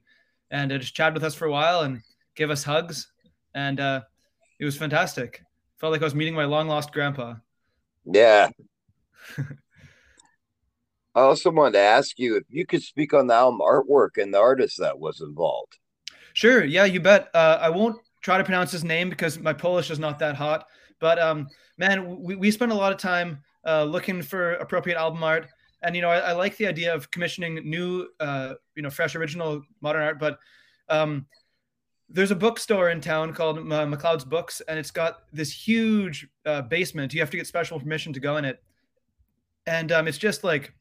and 0.51 0.71
just 0.81 0.95
chatted 0.95 1.13
with 1.13 1.23
us 1.23 1.35
for 1.35 1.45
a 1.45 1.51
while 1.51 1.81
and 1.81 2.01
gave 2.35 2.49
us 2.49 2.63
hugs 2.63 3.11
and 3.53 3.79
uh, 3.79 4.01
it 4.59 4.65
was 4.65 4.77
fantastic. 4.77 5.43
Felt 5.77 5.91
like 5.91 6.01
I 6.01 6.05
was 6.05 6.15
meeting 6.15 6.35
my 6.35 6.45
long 6.45 6.67
lost 6.67 6.91
grandpa. 6.91 7.35
Yeah. 8.05 8.49
I 11.15 11.21
also 11.21 11.51
wanted 11.51 11.73
to 11.73 11.79
ask 11.79 12.19
you 12.19 12.37
if 12.37 12.43
you 12.49 12.65
could 12.65 12.83
speak 12.83 13.13
on 13.13 13.27
the 13.27 13.33
album 13.33 13.59
artwork 13.61 14.21
and 14.21 14.33
the 14.33 14.39
artist 14.39 14.77
that 14.79 14.99
was 14.99 15.21
involved. 15.21 15.77
Sure. 16.33 16.63
Yeah, 16.63 16.85
you 16.85 16.99
bet. 16.99 17.29
Uh, 17.33 17.57
I 17.59 17.69
won't 17.69 17.97
try 18.21 18.37
to 18.37 18.43
pronounce 18.43 18.71
his 18.71 18.83
name 18.83 19.09
because 19.09 19.39
my 19.39 19.53
Polish 19.53 19.89
is 19.89 19.99
not 19.99 20.19
that 20.19 20.35
hot. 20.35 20.67
But 20.99 21.19
um, 21.19 21.47
man, 21.77 22.21
we, 22.21 22.35
we 22.35 22.51
spent 22.51 22.71
a 22.71 22.75
lot 22.75 22.91
of 22.91 22.97
time 22.97 23.39
uh, 23.65 23.83
looking 23.83 24.21
for 24.21 24.53
appropriate 24.53 24.97
album 24.97 25.23
art. 25.23 25.47
And, 25.81 25.95
you 25.95 26.01
know, 26.01 26.09
I, 26.09 26.19
I 26.19 26.31
like 26.33 26.57
the 26.57 26.67
idea 26.67 26.93
of 26.93 27.09
commissioning 27.09 27.69
new, 27.69 28.07
uh, 28.19 28.55
you 28.75 28.83
know, 28.83 28.89
fresh, 28.89 29.15
original 29.15 29.61
modern 29.81 30.03
art. 30.03 30.19
But 30.19 30.39
um, 30.89 31.25
there's 32.09 32.31
a 32.31 32.35
bookstore 32.35 32.89
in 32.89 33.01
town 33.01 33.33
called 33.33 33.57
uh, 33.71 33.85
MacLeod's 33.85 34.25
Books, 34.25 34.61
and 34.67 34.79
it's 34.79 34.91
got 34.91 35.23
this 35.31 35.51
huge 35.51 36.27
uh, 36.45 36.63
basement. 36.63 37.13
You 37.13 37.19
have 37.19 37.29
to 37.29 37.37
get 37.37 37.45
special 37.45 37.79
permission 37.79 38.13
to 38.13 38.19
go 38.19 38.37
in 38.37 38.45
it, 38.45 38.63
and 39.67 39.91
um, 39.91 40.07
it's 40.07 40.17
just 40.17 40.43
like 40.43 40.73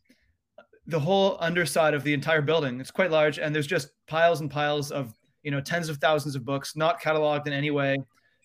the 0.86 0.98
whole 0.98 1.36
underside 1.40 1.92
of 1.92 2.02
the 2.02 2.14
entire 2.14 2.40
building. 2.40 2.80
It's 2.80 2.90
quite 2.90 3.10
large, 3.10 3.38
and 3.38 3.54
there's 3.54 3.66
just 3.66 3.90
piles 4.06 4.40
and 4.40 4.50
piles 4.50 4.90
of 4.90 5.14
you 5.42 5.50
know 5.50 5.60
tens 5.60 5.90
of 5.90 5.98
thousands 5.98 6.34
of 6.34 6.44
books, 6.44 6.76
not 6.76 7.00
cataloged 7.00 7.46
in 7.46 7.52
any 7.52 7.70
way, 7.70 7.98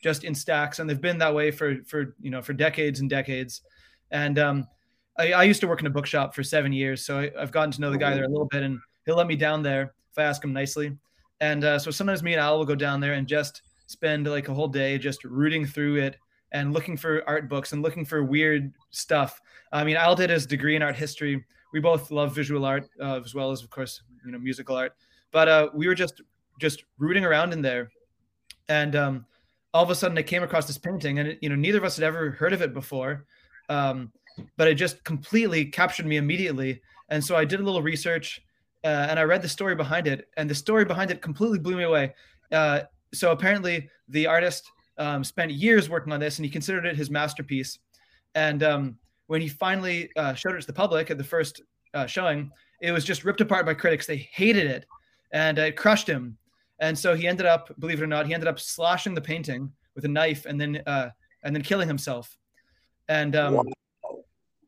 just 0.03 0.25
in 0.25 0.35
stacks, 0.35 0.79
and 0.79 0.89
they've 0.89 0.99
been 0.99 1.17
that 1.19 1.33
way 1.33 1.51
for 1.51 1.77
for 1.85 2.15
you 2.19 2.29
know 2.29 2.41
for 2.41 2.53
decades 2.53 2.99
and 2.99 3.09
decades. 3.09 3.61
And 4.11 4.37
um, 4.37 4.67
I, 5.17 5.31
I, 5.31 5.43
used 5.43 5.59
to 5.61 5.67
work 5.67 5.79
in 5.79 5.87
a 5.87 5.89
bookshop 5.89 6.35
for 6.35 6.43
seven 6.43 6.71
years, 6.71 7.03
so 7.03 7.19
I, 7.19 7.31
I've 7.39 7.51
gotten 7.51 7.71
to 7.71 7.81
know 7.81 7.89
the 7.89 7.97
guy 7.97 8.13
there 8.13 8.25
a 8.25 8.29
little 8.29 8.45
bit, 8.45 8.61
and 8.61 8.77
he'll 9.05 9.15
let 9.15 9.25
me 9.25 9.35
down 9.35 9.63
there 9.63 9.93
if 10.11 10.19
I 10.19 10.23
ask 10.23 10.43
him 10.43 10.53
nicely. 10.53 10.97
And 11.41 11.63
uh, 11.63 11.79
so 11.79 11.91
sometimes 11.91 12.23
me 12.23 12.33
and 12.33 12.41
Al 12.41 12.57
will 12.57 12.65
go 12.65 12.75
down 12.75 12.99
there 12.99 13.13
and 13.13 13.27
just 13.27 13.61
spend 13.87 14.27
like 14.27 14.47
a 14.47 14.53
whole 14.53 14.67
day 14.67 14.97
just 14.97 15.23
rooting 15.23 15.65
through 15.65 15.97
it 15.97 16.17
and 16.51 16.73
looking 16.73 16.95
for 16.95 17.27
art 17.27 17.49
books 17.49 17.73
and 17.73 17.81
looking 17.81 18.05
for 18.05 18.23
weird 18.23 18.71
stuff. 18.91 19.41
I 19.71 19.83
mean, 19.83 19.95
Al 19.95 20.15
did 20.15 20.29
his 20.29 20.45
degree 20.45 20.75
in 20.75 20.81
art 20.81 20.95
history. 20.95 21.43
We 21.73 21.79
both 21.79 22.11
love 22.11 22.35
visual 22.35 22.65
art 22.65 22.89
uh, 23.01 23.19
as 23.23 23.33
well 23.33 23.51
as, 23.51 23.63
of 23.63 23.69
course, 23.69 24.01
you 24.25 24.31
know, 24.31 24.37
musical 24.37 24.75
art. 24.75 24.95
But 25.31 25.47
uh, 25.47 25.69
we 25.73 25.87
were 25.87 25.95
just 25.95 26.21
just 26.61 26.83
rooting 26.99 27.25
around 27.25 27.51
in 27.51 27.63
there, 27.63 27.89
and 28.69 28.95
um, 28.95 29.25
all 29.73 29.83
of 29.83 29.89
a 29.89 29.95
sudden 29.95 30.15
I 30.15 30.21
came 30.21 30.43
across 30.43 30.67
this 30.67 30.77
painting, 30.77 31.17
and 31.17 31.29
it, 31.29 31.39
you 31.41 31.49
know, 31.49 31.55
neither 31.55 31.79
of 31.79 31.83
us 31.83 31.97
had 31.97 32.05
ever 32.05 32.29
heard 32.29 32.53
of 32.53 32.61
it 32.61 32.73
before. 32.73 33.25
Um, 33.69 34.11
but 34.57 34.67
it 34.67 34.75
just 34.75 35.03
completely 35.03 35.65
captured 35.65 36.05
me 36.05 36.17
immediately. 36.17 36.81
And 37.09 37.23
so 37.23 37.35
I 37.35 37.45
did 37.45 37.59
a 37.59 37.63
little 37.63 37.81
research 37.81 38.41
uh, 38.83 39.07
and 39.09 39.19
I 39.19 39.23
read 39.23 39.41
the 39.41 39.49
story 39.49 39.75
behind 39.75 40.07
it, 40.07 40.27
and 40.37 40.49
the 40.49 40.55
story 40.55 40.85
behind 40.85 41.11
it 41.11 41.21
completely 41.21 41.59
blew 41.59 41.77
me 41.77 41.83
away. 41.83 42.13
Uh, 42.51 42.81
so 43.13 43.31
apparently, 43.31 43.89
the 44.09 44.27
artist 44.27 44.69
um, 44.97 45.23
spent 45.23 45.51
years 45.51 45.89
working 45.89 46.13
on 46.13 46.19
this, 46.19 46.37
and 46.37 46.45
he 46.45 46.51
considered 46.51 46.85
it 46.85 46.95
his 46.95 47.09
masterpiece. 47.09 47.79
And 48.35 48.63
um, 48.63 48.97
when 49.27 49.41
he 49.41 49.47
finally 49.47 50.09
uh, 50.15 50.33
showed 50.33 50.55
it 50.55 50.61
to 50.61 50.67
the 50.67 50.73
public 50.73 51.11
at 51.11 51.17
the 51.17 51.23
first 51.23 51.61
uh, 51.93 52.05
showing, 52.05 52.51
it 52.81 52.91
was 52.91 53.05
just 53.05 53.23
ripped 53.23 53.41
apart 53.41 53.65
by 53.65 53.73
critics. 53.73 54.05
They 54.05 54.17
hated 54.17 54.65
it, 54.65 54.85
and 55.31 55.57
it 55.57 55.77
crushed 55.77 56.07
him. 56.07 56.37
And 56.79 56.97
so 56.97 57.15
he 57.15 57.27
ended 57.27 57.45
up, 57.45 57.71
believe 57.79 58.01
it 58.01 58.03
or 58.03 58.07
not, 58.07 58.27
he 58.27 58.33
ended 58.33 58.49
up 58.49 58.59
slashing 58.59 59.13
the 59.13 59.21
painting 59.21 59.71
with 59.95 60.05
a 60.05 60.09
knife, 60.09 60.45
and 60.45 60.59
then 60.59 60.81
uh, 60.85 61.09
and 61.43 61.55
then 61.55 61.63
killing 61.63 61.87
himself. 61.87 62.37
And 63.07 63.35
um, 63.35 63.53
wow. 63.53 63.63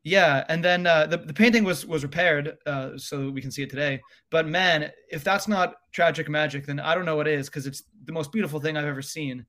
Yeah, 0.06 0.44
and 0.48 0.64
then 0.64 0.86
uh, 0.86 1.06
the 1.06 1.16
the 1.16 1.34
painting 1.34 1.64
was 1.64 1.84
was 1.84 2.04
repaired, 2.04 2.58
uh, 2.64 2.90
so 2.96 3.28
we 3.28 3.40
can 3.40 3.50
see 3.50 3.64
it 3.64 3.70
today. 3.70 4.00
But 4.30 4.46
man, 4.46 4.92
if 5.10 5.24
that's 5.24 5.48
not 5.48 5.74
tragic 5.90 6.28
magic, 6.28 6.64
then 6.64 6.78
I 6.78 6.94
don't 6.94 7.04
know 7.04 7.16
what 7.16 7.26
is, 7.26 7.48
because 7.48 7.66
it's 7.66 7.82
the 8.04 8.12
most 8.12 8.30
beautiful 8.30 8.60
thing 8.60 8.76
I've 8.76 8.84
ever 8.84 9.02
seen, 9.02 9.44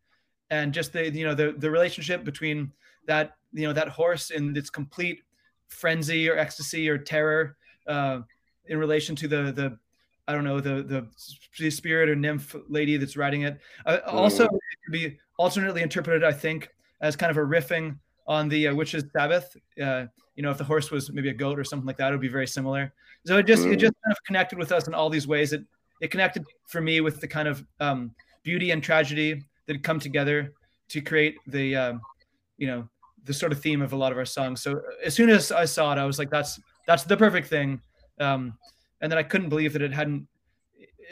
and 0.49 0.73
just 0.73 0.93
the 0.93 1.11
you 1.11 1.25
know 1.25 1.35
the 1.35 1.53
the 1.55 1.69
relationship 1.69 2.23
between 2.23 2.71
that 3.05 3.33
you 3.53 3.67
know 3.67 3.73
that 3.73 3.87
horse 3.87 4.31
in 4.31 4.57
its 4.57 4.71
complete 4.71 5.19
frenzy 5.67 6.27
or 6.27 6.39
ecstasy 6.39 6.89
or 6.89 6.97
terror 6.97 7.55
uh, 7.85 8.21
in 8.65 8.79
relation 8.79 9.15
to 9.17 9.27
the 9.27 9.51
the 9.51 9.77
I 10.27 10.33
don't 10.33 10.43
know 10.43 10.59
the 10.59 11.05
the 11.59 11.69
spirit 11.69 12.09
or 12.09 12.15
nymph 12.15 12.55
lady 12.67 12.97
that's 12.97 13.15
writing 13.15 13.43
it. 13.43 13.59
Uh. 13.85 13.99
Also, 14.07 14.45
it 14.45 14.49
could 14.83 14.91
be 14.91 15.19
alternately 15.37 15.83
interpreted, 15.83 16.23
I 16.23 16.31
think, 16.31 16.69
as 16.99 17.15
kind 17.15 17.29
of 17.29 17.37
a 17.37 17.41
riffing 17.41 17.99
on 18.27 18.49
the 18.49 18.67
uh, 18.67 18.75
witch's 18.75 19.05
Sabbath. 19.13 19.55
Uh, 19.81 20.05
you 20.35 20.43
know, 20.43 20.51
if 20.51 20.57
the 20.57 20.63
horse 20.63 20.91
was 20.91 21.11
maybe 21.11 21.29
a 21.29 21.33
goat 21.33 21.57
or 21.57 21.63
something 21.63 21.87
like 21.87 21.97
that, 21.97 22.09
it 22.09 22.11
would 22.11 22.21
be 22.21 22.27
very 22.27 22.47
similar. 22.47 22.93
So 23.25 23.37
it 23.37 23.47
just 23.47 23.63
mm. 23.63 23.73
it 23.73 23.77
just 23.77 23.93
kind 24.03 24.11
of 24.11 24.23
connected 24.23 24.59
with 24.59 24.71
us 24.71 24.87
in 24.87 24.93
all 24.93 25.09
these 25.09 25.27
ways. 25.27 25.53
It 25.53 25.63
it 26.01 26.11
connected 26.11 26.45
for 26.67 26.81
me 26.81 27.01
with 27.01 27.19
the 27.19 27.27
kind 27.27 27.47
of 27.47 27.65
um, 27.79 28.11
beauty 28.43 28.71
and 28.71 28.83
tragedy 28.83 29.43
that 29.65 29.83
come 29.83 29.99
together 29.99 30.53
to 30.89 31.01
create 31.01 31.37
the 31.47 31.75
um, 31.75 32.01
you 32.57 32.67
know 32.67 32.87
the 33.25 33.33
sort 33.33 33.51
of 33.51 33.59
theme 33.59 33.81
of 33.81 33.93
a 33.93 33.95
lot 33.95 34.11
of 34.11 34.17
our 34.17 34.25
songs. 34.25 34.61
So 34.61 34.81
as 35.03 35.13
soon 35.13 35.29
as 35.29 35.51
I 35.51 35.65
saw 35.65 35.91
it, 35.91 35.97
I 35.97 36.05
was 36.05 36.19
like, 36.19 36.29
that's 36.29 36.59
that's 36.85 37.03
the 37.03 37.17
perfect 37.17 37.47
thing. 37.47 37.81
Um, 38.19 38.57
and 39.01 39.11
then 39.11 39.19
I 39.19 39.23
couldn't 39.23 39.49
believe 39.49 39.73
that 39.73 39.81
it 39.81 39.93
hadn't. 39.93 40.27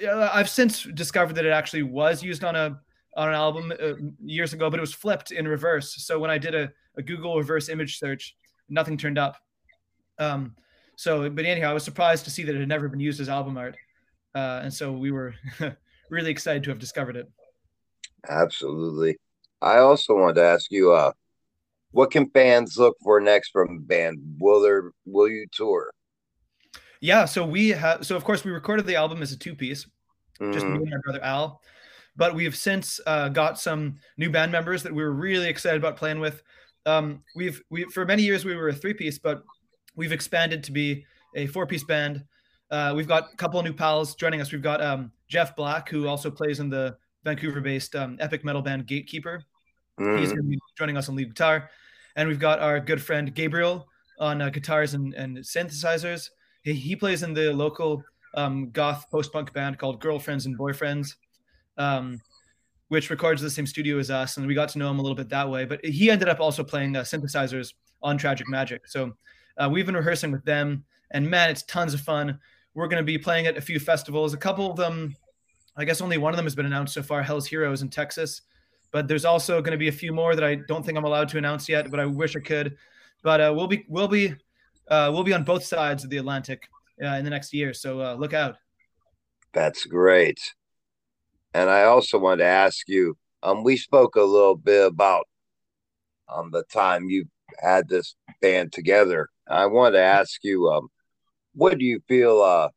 Uh, 0.05 0.29
I've 0.33 0.49
since 0.49 0.83
discovered 0.83 1.33
that 1.35 1.45
it 1.45 1.51
actually 1.51 1.83
was 1.83 2.23
used 2.23 2.43
on 2.43 2.55
a 2.55 2.79
on 3.15 3.29
an 3.29 3.35
album 3.35 3.73
uh, 3.81 3.93
years 4.23 4.53
ago, 4.53 4.69
but 4.69 4.79
it 4.79 4.81
was 4.81 4.93
flipped 4.93 5.31
in 5.31 5.47
reverse. 5.47 5.95
So 6.05 6.19
when 6.19 6.29
I 6.29 6.37
did 6.37 6.53
a, 6.53 6.71
a 6.97 7.01
Google 7.01 7.37
reverse 7.37 7.69
image 7.69 7.99
search, 7.99 8.35
nothing 8.69 8.97
turned 8.97 9.17
up. 9.17 9.37
Um, 10.17 10.55
so, 10.97 11.29
but 11.29 11.45
anyhow, 11.45 11.71
I 11.71 11.73
was 11.73 11.83
surprised 11.83 12.25
to 12.25 12.31
see 12.31 12.43
that 12.43 12.55
it 12.55 12.59
had 12.59 12.69
never 12.69 12.87
been 12.87 12.99
used 12.99 13.19
as 13.19 13.29
album 13.29 13.57
art, 13.57 13.75
uh, 14.33 14.61
and 14.63 14.73
so 14.73 14.91
we 14.91 15.11
were 15.11 15.33
really 16.09 16.31
excited 16.31 16.63
to 16.63 16.69
have 16.69 16.79
discovered 16.79 17.15
it. 17.15 17.29
Absolutely. 18.27 19.17
I 19.61 19.77
also 19.77 20.15
wanted 20.15 20.35
to 20.35 20.43
ask 20.43 20.71
you, 20.71 20.93
uh, 20.93 21.11
what 21.91 22.11
can 22.11 22.29
fans 22.29 22.77
look 22.77 22.97
for 23.01 23.19
next 23.19 23.49
from 23.51 23.83
band? 23.83 24.19
Will 24.39 24.61
there 24.61 24.91
will 25.05 25.29
you 25.29 25.45
tour? 25.51 25.91
Yeah, 27.01 27.25
so 27.25 27.45
we 27.45 27.69
have 27.69 28.05
so 28.05 28.15
of 28.15 28.23
course 28.23 28.43
we 28.43 28.51
recorded 28.51 28.85
the 28.85 28.95
album 28.95 29.21
as 29.21 29.31
a 29.31 29.37
two 29.37 29.55
piece, 29.55 29.85
mm-hmm. 30.39 30.51
just 30.51 30.65
me 30.65 30.73
mm-hmm. 30.73 30.81
and 30.83 30.91
my 30.91 30.97
brother 31.03 31.23
Al. 31.23 31.61
But 32.17 32.33
we've 32.35 32.55
since 32.55 32.99
uh, 33.05 33.29
got 33.29 33.59
some 33.59 33.97
new 34.17 34.29
band 34.29 34.51
members 34.51 34.83
that 34.83 34.93
we 34.93 35.03
were 35.03 35.11
really 35.11 35.47
excited 35.47 35.77
about 35.77 35.97
playing 35.97 36.19
with. 36.19 36.41
Um, 36.85 37.23
we've 37.35 37.61
we 37.69 37.85
for 37.85 38.05
many 38.05 38.23
years 38.23 38.45
we 38.45 38.55
were 38.55 38.69
a 38.69 38.73
three 38.73 38.93
piece, 38.93 39.19
but 39.19 39.43
we've 39.95 40.11
expanded 40.11 40.63
to 40.63 40.71
be 40.71 41.05
a 41.35 41.47
four 41.47 41.65
piece 41.67 41.83
band. 41.83 42.23
Uh, 42.71 42.93
we've 42.95 43.07
got 43.07 43.33
a 43.33 43.35
couple 43.35 43.59
of 43.59 43.65
new 43.65 43.73
pals 43.73 44.15
joining 44.15 44.41
us. 44.41 44.51
We've 44.51 44.61
got 44.61 44.81
um, 44.81 45.11
Jeff 45.27 45.55
Black, 45.55 45.89
who 45.89 46.07
also 46.07 46.31
plays 46.31 46.59
in 46.59 46.69
the 46.69 46.97
Vancouver 47.23 47.61
based 47.61 47.95
um, 47.95 48.17
epic 48.19 48.43
metal 48.45 48.61
band 48.61 48.87
Gatekeeper. 48.87 49.43
Mm. 49.99 50.19
He's 50.19 50.29
going 50.29 50.43
to 50.43 50.49
be 50.49 50.59
joining 50.77 50.97
us 50.97 51.09
on 51.09 51.15
lead 51.15 51.29
guitar. 51.29 51.69
And 52.15 52.27
we've 52.29 52.39
got 52.39 52.59
our 52.59 52.79
good 52.79 53.01
friend 53.01 53.33
Gabriel 53.33 53.87
on 54.19 54.41
uh, 54.41 54.49
guitars 54.49 54.93
and, 54.93 55.13
and 55.13 55.37
synthesizers. 55.37 56.29
He, 56.63 56.73
he, 56.73 56.95
plays 56.95 57.23
in 57.23 57.33
the 57.33 57.53
local 57.53 58.03
um, 58.35 58.71
goth 58.71 59.09
post 59.11 59.33
punk 59.33 59.53
band 59.53 59.77
called 59.77 59.99
Girlfriends 59.99 60.45
and 60.45 60.57
Boyfriends, 60.57 61.15
um, 61.77 62.21
which 62.89 63.09
records 63.09 63.41
the 63.41 63.49
same 63.49 63.65
studio 63.65 63.97
as 63.97 64.11
us. 64.11 64.37
And 64.37 64.47
we 64.47 64.53
got 64.53 64.69
to 64.69 64.79
know 64.79 64.89
him 64.89 64.99
a 64.99 65.01
little 65.01 65.15
bit 65.15 65.29
that 65.29 65.49
way. 65.49 65.65
But 65.65 65.83
he 65.83 66.11
ended 66.11 66.29
up 66.29 66.39
also 66.39 66.63
playing 66.63 66.95
uh, 66.95 67.01
synthesizers 67.01 67.73
on 68.01 68.17
Tragic 68.17 68.47
Magic. 68.47 68.87
So 68.87 69.13
uh, 69.57 69.69
we've 69.71 69.85
been 69.85 69.95
rehearsing 69.95 70.31
with 70.31 70.45
them. 70.45 70.83
And 71.11 71.29
man, 71.29 71.49
it's 71.49 71.63
tons 71.63 71.93
of 71.93 72.01
fun. 72.01 72.39
We're 72.73 72.87
going 72.87 73.01
to 73.01 73.05
be 73.05 73.17
playing 73.17 73.47
at 73.47 73.57
a 73.57 73.61
few 73.61 73.79
festivals. 73.79 74.33
A 74.33 74.37
couple 74.37 74.69
of 74.69 74.77
them, 74.77 75.15
I 75.77 75.85
guess 75.85 76.01
only 76.01 76.17
one 76.17 76.33
of 76.33 76.37
them 76.37 76.45
has 76.45 76.55
been 76.55 76.65
announced 76.65 76.93
so 76.93 77.03
far 77.03 77.23
Hell's 77.23 77.47
Heroes 77.47 77.81
in 77.81 77.89
Texas. 77.89 78.41
But 78.91 79.07
there's 79.07 79.25
also 79.25 79.61
going 79.61 79.71
to 79.71 79.77
be 79.77 79.87
a 79.87 79.93
few 79.93 80.13
more 80.13 80.35
that 80.35 80.43
I 80.43 80.55
don't 80.55 80.85
think 80.85 80.97
I'm 80.97 81.03
allowed 81.03 81.29
to 81.29 81.37
announce 81.37 81.67
yet, 81.67 81.89
but 81.89 81.99
I 81.99 82.05
wish 82.05 82.35
I 82.35 82.39
could. 82.39 82.77
But 83.23 83.41
uh, 83.41 83.53
we'll 83.55 83.67
be 83.67 83.85
we'll 83.89 84.07
be 84.07 84.35
uh, 84.87 85.09
we'll 85.11 85.23
be 85.23 85.33
on 85.33 85.43
both 85.43 85.63
sides 85.63 86.03
of 86.03 86.09
the 86.09 86.17
Atlantic 86.17 86.63
uh, 87.03 87.07
in 87.07 87.23
the 87.23 87.29
next 87.29 87.53
year, 87.53 87.73
so 87.73 87.99
uh, 87.99 88.13
look 88.13 88.33
out. 88.33 88.57
That's 89.51 89.85
great. 89.85 90.39
And 91.55 91.69
I 91.69 91.83
also 91.83 92.19
wanted 92.19 92.43
to 92.43 92.49
ask 92.49 92.89
you. 92.89 93.17
Um, 93.41 93.63
we 93.63 93.77
spoke 93.77 94.17
a 94.17 94.21
little 94.21 94.57
bit 94.57 94.85
about 94.85 95.25
um 96.27 96.51
the 96.51 96.63
time 96.63 97.09
you 97.09 97.25
had 97.59 97.87
this 97.87 98.15
band 98.41 98.73
together. 98.73 99.29
I 99.47 99.67
wanted 99.67 99.97
to 99.97 100.03
ask 100.03 100.43
you, 100.43 100.69
um, 100.69 100.89
what 101.53 101.77
do 101.77 101.85
you 101.85 102.01
feel 102.09 102.41
uh 102.41 102.69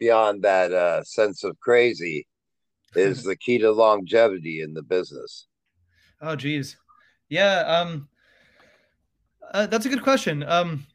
beyond 0.00 0.42
that 0.42 0.72
uh 0.72 1.04
sense 1.04 1.44
of 1.44 1.60
crazy 1.60 2.26
is 2.96 3.22
the 3.28 3.36
key 3.36 3.58
to 3.58 3.70
longevity 3.70 4.62
in 4.62 4.74
the 4.74 4.82
business? 4.82 5.46
Oh, 6.20 6.34
geez. 6.34 6.76
Yeah. 7.28 7.60
Um, 7.60 8.08
uh, 9.54 9.66
that's 9.66 9.86
a 9.86 9.88
good 9.88 10.02
question. 10.02 10.42
Um, 10.42 10.86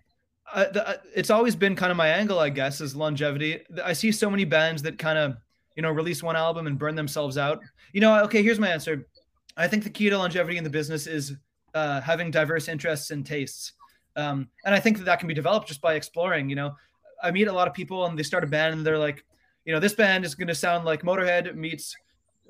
I, 0.54 0.66
the, 0.66 1.02
it's 1.16 1.30
always 1.30 1.56
been 1.56 1.76
kind 1.76 1.92
of 1.92 1.98
my 1.98 2.10
angle, 2.10 2.40
I 2.40 2.50
guess, 2.50 2.82
is 2.82 2.96
longevity. 2.98 3.62
I 3.82 3.94
see 3.94 4.12
so 4.12 4.30
many 4.30 4.44
bands 4.46 4.82
that 4.84 4.98
kind 4.98 5.18
of, 5.18 5.38
you 5.78 5.84
know, 5.84 5.92
release 5.92 6.22
one 6.22 6.36
album 6.36 6.68
and 6.68 6.78
burn 6.78 6.96
themselves 6.96 7.38
out. 7.38 7.62
You 7.94 8.02
know, 8.02 8.22
okay, 8.24 8.44
here's 8.44 8.60
my 8.60 8.68
answer. 8.68 9.08
I 9.56 9.68
think 9.68 9.84
the 9.84 9.90
key 9.90 10.10
to 10.10 10.18
longevity 10.18 10.58
in 10.58 10.64
the 10.64 10.70
business 10.70 11.08
is 11.08 11.36
uh, 11.74 12.02
having 12.02 12.32
diverse 12.32 12.68
interests 12.68 13.12
and 13.12 13.26
tastes. 13.26 13.74
Um, 14.16 14.50
and 14.66 14.74
I 14.74 14.80
think 14.80 14.98
that 14.98 15.06
that 15.06 15.20
can 15.20 15.28
be 15.28 15.36
developed 15.36 15.68
just 15.68 15.80
by 15.80 15.94
exploring. 15.94 16.50
You 16.50 16.56
know, 16.56 16.76
I 17.22 17.30
meet 17.30 17.48
a 17.48 17.54
lot 17.54 17.68
of 17.68 17.76
people 17.76 18.06
and 18.06 18.18
they 18.18 18.24
start 18.24 18.44
a 18.44 18.48
band 18.48 18.74
and 18.74 18.86
they're 18.86 18.98
like, 18.98 19.24
you 19.66 19.74
know, 19.74 19.80
this 19.80 19.94
band 19.94 20.26
is 20.26 20.34
going 20.34 20.48
to 20.48 20.56
sound 20.56 20.84
like 20.84 21.04
Motorhead 21.04 21.54
meets 21.56 21.96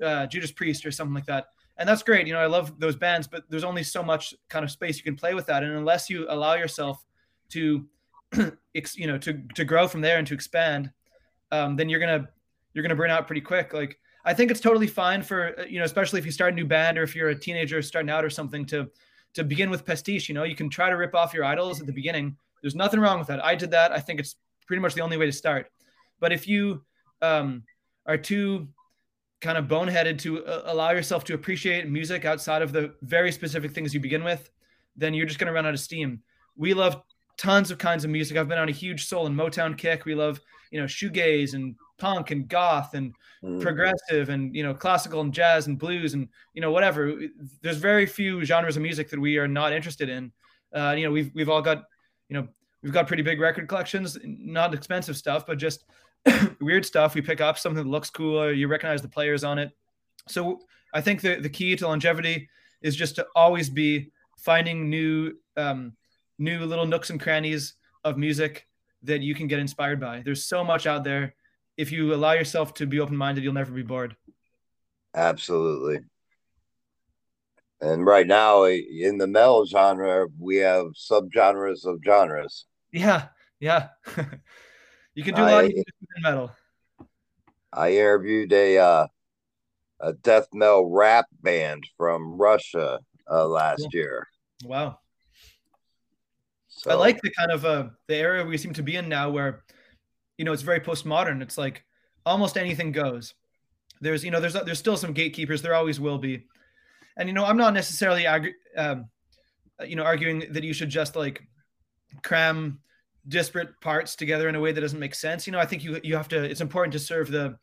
uh, 0.02 0.26
Judas 0.26 0.50
Priest 0.50 0.86
or 0.86 0.90
something 0.90 1.14
like 1.14 1.26
that. 1.26 1.48
And 1.76 1.86
that's 1.88 2.02
great. 2.02 2.26
You 2.26 2.32
know, 2.32 2.40
I 2.40 2.46
love 2.46 2.80
those 2.80 2.96
bands, 2.96 3.28
but 3.28 3.44
there's 3.50 3.64
only 3.64 3.82
so 3.82 4.02
much 4.02 4.34
kind 4.48 4.64
of 4.64 4.70
space 4.70 4.96
you 4.96 5.04
can 5.04 5.16
play 5.16 5.34
with 5.34 5.46
that. 5.46 5.62
And 5.62 5.76
unless 5.76 6.08
you 6.08 6.26
allow 6.30 6.54
yourself 6.54 7.04
to, 7.50 7.86
you 8.36 9.06
know, 9.06 9.18
to, 9.18 9.42
to 9.54 9.64
grow 9.64 9.86
from 9.86 10.00
there 10.00 10.18
and 10.18 10.26
to 10.26 10.34
expand, 10.34 10.90
um, 11.52 11.76
then 11.76 11.88
you're 11.88 12.00
going 12.00 12.22
to, 12.22 12.28
you're 12.72 12.82
going 12.82 12.90
to 12.90 12.96
burn 12.96 13.10
out 13.10 13.26
pretty 13.26 13.40
quick. 13.40 13.72
Like, 13.72 13.98
I 14.24 14.34
think 14.34 14.50
it's 14.50 14.60
totally 14.60 14.86
fine 14.86 15.22
for, 15.22 15.58
uh, 15.58 15.64
you 15.64 15.78
know, 15.78 15.84
especially 15.84 16.18
if 16.18 16.26
you 16.26 16.32
start 16.32 16.52
a 16.52 16.56
new 16.56 16.66
band 16.66 16.98
or 16.98 17.02
if 17.02 17.14
you're 17.14 17.30
a 17.30 17.38
teenager 17.38 17.80
starting 17.82 18.10
out 18.10 18.24
or 18.24 18.30
something 18.30 18.66
to, 18.66 18.88
to 19.34 19.44
begin 19.44 19.70
with 19.70 19.84
pastiche, 19.84 20.28
you 20.28 20.34
know, 20.34 20.44
you 20.44 20.54
can 20.54 20.68
try 20.68 20.90
to 20.90 20.96
rip 20.96 21.14
off 21.14 21.34
your 21.34 21.44
idols 21.44 21.80
at 21.80 21.86
the 21.86 21.92
beginning. 21.92 22.36
There's 22.62 22.74
nothing 22.74 23.00
wrong 23.00 23.18
with 23.18 23.28
that. 23.28 23.44
I 23.44 23.54
did 23.54 23.70
that. 23.70 23.92
I 23.92 24.00
think 24.00 24.20
it's 24.20 24.36
pretty 24.66 24.80
much 24.80 24.94
the 24.94 25.00
only 25.00 25.16
way 25.16 25.26
to 25.26 25.32
start. 25.32 25.70
But 26.20 26.32
if 26.32 26.46
you, 26.48 26.82
um, 27.22 27.62
are 28.08 28.16
too 28.16 28.68
kind 29.40 29.58
of 29.58 29.66
boneheaded 29.66 30.18
to 30.18 30.44
uh, 30.44 30.62
allow 30.64 30.90
yourself 30.90 31.22
to 31.24 31.34
appreciate 31.34 31.88
music 31.88 32.24
outside 32.24 32.62
of 32.62 32.72
the 32.72 32.94
very 33.02 33.30
specific 33.30 33.70
things 33.72 33.94
you 33.94 34.00
begin 34.00 34.24
with, 34.24 34.50
then 34.96 35.14
you're 35.14 35.26
just 35.26 35.38
going 35.38 35.46
to 35.46 35.52
run 35.52 35.66
out 35.66 35.74
of 35.74 35.80
steam. 35.80 36.20
We 36.56 36.74
love 36.74 37.00
tons 37.36 37.70
of 37.70 37.78
kinds 37.78 38.04
of 38.04 38.10
music. 38.10 38.36
I've 38.36 38.48
been 38.48 38.58
on 38.58 38.68
a 38.68 38.72
huge 38.72 39.06
soul 39.06 39.26
and 39.26 39.36
Motown 39.36 39.76
kick. 39.76 40.06
We 40.06 40.16
love, 40.16 40.40
you 40.72 40.80
know, 40.80 40.86
shoegaze 40.86 41.54
and 41.54 41.76
punk 41.98 42.30
and 42.30 42.48
goth 42.48 42.94
and 42.94 43.14
mm. 43.42 43.60
progressive 43.60 44.28
and 44.28 44.54
you 44.54 44.62
know 44.62 44.72
classical 44.74 45.20
and 45.20 45.32
jazz 45.32 45.66
and 45.66 45.78
blues 45.78 46.14
and 46.14 46.28
you 46.54 46.60
know 46.60 46.70
whatever. 46.70 47.20
There's 47.60 47.76
very 47.76 48.06
few 48.06 48.44
genres 48.44 48.76
of 48.76 48.82
music 48.82 49.10
that 49.10 49.20
we 49.20 49.38
are 49.38 49.48
not 49.48 49.72
interested 49.72 50.08
in. 50.08 50.32
Uh, 50.72 50.94
you 50.96 51.04
know, 51.04 51.10
we've 51.10 51.30
we've 51.34 51.48
all 51.48 51.62
got, 51.62 51.84
you 52.28 52.34
know, 52.34 52.48
we've 52.82 52.92
got 52.92 53.06
pretty 53.06 53.22
big 53.22 53.40
record 53.40 53.68
collections, 53.68 54.18
not 54.24 54.74
expensive 54.74 55.16
stuff, 55.16 55.46
but 55.46 55.58
just 55.58 55.84
weird 56.60 56.84
stuff. 56.84 57.14
We 57.14 57.20
pick 57.20 57.40
up 57.40 57.58
something 57.58 57.82
that 57.82 57.90
looks 57.90 58.10
cool, 58.10 58.40
or 58.40 58.52
you 58.52 58.68
recognize 58.68 59.02
the 59.02 59.08
players 59.08 59.44
on 59.44 59.58
it. 59.58 59.70
So 60.26 60.60
I 60.94 61.00
think 61.00 61.20
the, 61.20 61.36
the 61.36 61.48
key 61.48 61.74
to 61.76 61.86
longevity 61.86 62.48
is 62.82 62.94
just 62.94 63.16
to 63.16 63.26
always 63.34 63.68
be 63.68 64.10
finding 64.38 64.88
new 64.88 65.34
um, 65.56 65.94
new 66.38 66.64
little 66.64 66.86
nooks 66.86 67.10
and 67.10 67.20
crannies 67.20 67.74
of 68.04 68.16
music 68.16 68.66
that 69.02 69.20
you 69.20 69.34
can 69.34 69.46
get 69.46 69.58
inspired 69.58 70.00
by. 70.00 70.22
There's 70.24 70.44
so 70.44 70.64
much 70.64 70.86
out 70.86 71.04
there. 71.04 71.34
If 71.78 71.92
you 71.92 72.12
allow 72.12 72.32
yourself 72.32 72.74
to 72.74 72.86
be 72.86 73.00
open 73.00 73.16
minded, 73.16 73.44
you'll 73.44 73.54
never 73.54 73.72
be 73.72 73.82
bored. 73.82 74.16
Absolutely. 75.14 76.00
And 77.80 78.04
right 78.04 78.26
now, 78.26 78.64
in 78.64 79.16
the 79.16 79.28
metal 79.28 79.64
genre, 79.64 80.26
we 80.38 80.56
have 80.56 80.86
subgenres 80.94 81.86
of 81.86 82.00
genres. 82.04 82.66
Yeah, 82.92 83.28
yeah. 83.60 83.88
You 85.14 85.24
can 85.24 85.34
do 85.34 85.42
a 85.42 85.50
lot 85.50 85.64
of 85.64 85.72
metal. 86.20 86.52
I 87.72 87.90
interviewed 87.94 88.52
a 88.52 88.78
uh, 88.78 89.06
a 89.98 90.12
death 90.12 90.46
metal 90.52 90.92
rap 90.92 91.26
band 91.42 91.88
from 91.96 92.38
Russia 92.40 93.00
uh, 93.28 93.48
last 93.48 93.80
cool. 93.80 93.90
year. 93.94 94.28
Wow. 94.62 95.00
So, 96.68 96.92
I 96.92 96.94
like 96.94 97.20
the 97.20 97.32
kind 97.32 97.50
of 97.50 97.64
uh, 97.64 97.88
the 98.06 98.14
area 98.14 98.44
we 98.44 98.56
seem 98.58 98.74
to 98.74 98.82
be 98.84 98.94
in 98.94 99.08
now, 99.08 99.28
where 99.30 99.64
you 100.38 100.44
know 100.44 100.52
it's 100.52 100.62
very 100.62 100.80
postmodern. 100.80 101.42
It's 101.42 101.58
like 101.58 101.84
almost 102.24 102.56
anything 102.56 102.92
goes. 102.92 103.34
There's 104.00 104.24
you 104.24 104.30
know 104.30 104.40
there's 104.40 104.54
there's 104.54 104.78
still 104.78 104.96
some 104.96 105.12
gatekeepers. 105.12 105.60
There 105.60 105.74
always 105.74 106.00
will 106.00 106.18
be, 106.18 106.46
and 107.16 107.28
you 107.28 107.34
know 107.34 107.44
I'm 107.44 107.56
not 107.56 107.74
necessarily 107.74 108.26
um, 108.26 109.08
you 109.86 109.96
know 109.96 110.04
arguing 110.04 110.44
that 110.52 110.64
you 110.64 110.72
should 110.72 110.88
just 110.88 111.16
like 111.16 111.42
cram 112.22 112.80
disparate 113.26 113.78
parts 113.80 114.16
together 114.16 114.48
in 114.48 114.54
a 114.54 114.60
way 114.60 114.72
that 114.72 114.80
doesn't 114.80 114.98
make 114.98 115.14
sense. 115.14 115.46
You 115.46 115.52
know, 115.52 115.58
I 115.58 115.66
think 115.66 115.84
you 115.84 116.00
you 116.02 116.16
have 116.16 116.28
to. 116.28 116.42
It's 116.42 116.60
important 116.60 116.92
to 116.92 116.98
serve 116.98 117.30
the, 117.30 117.58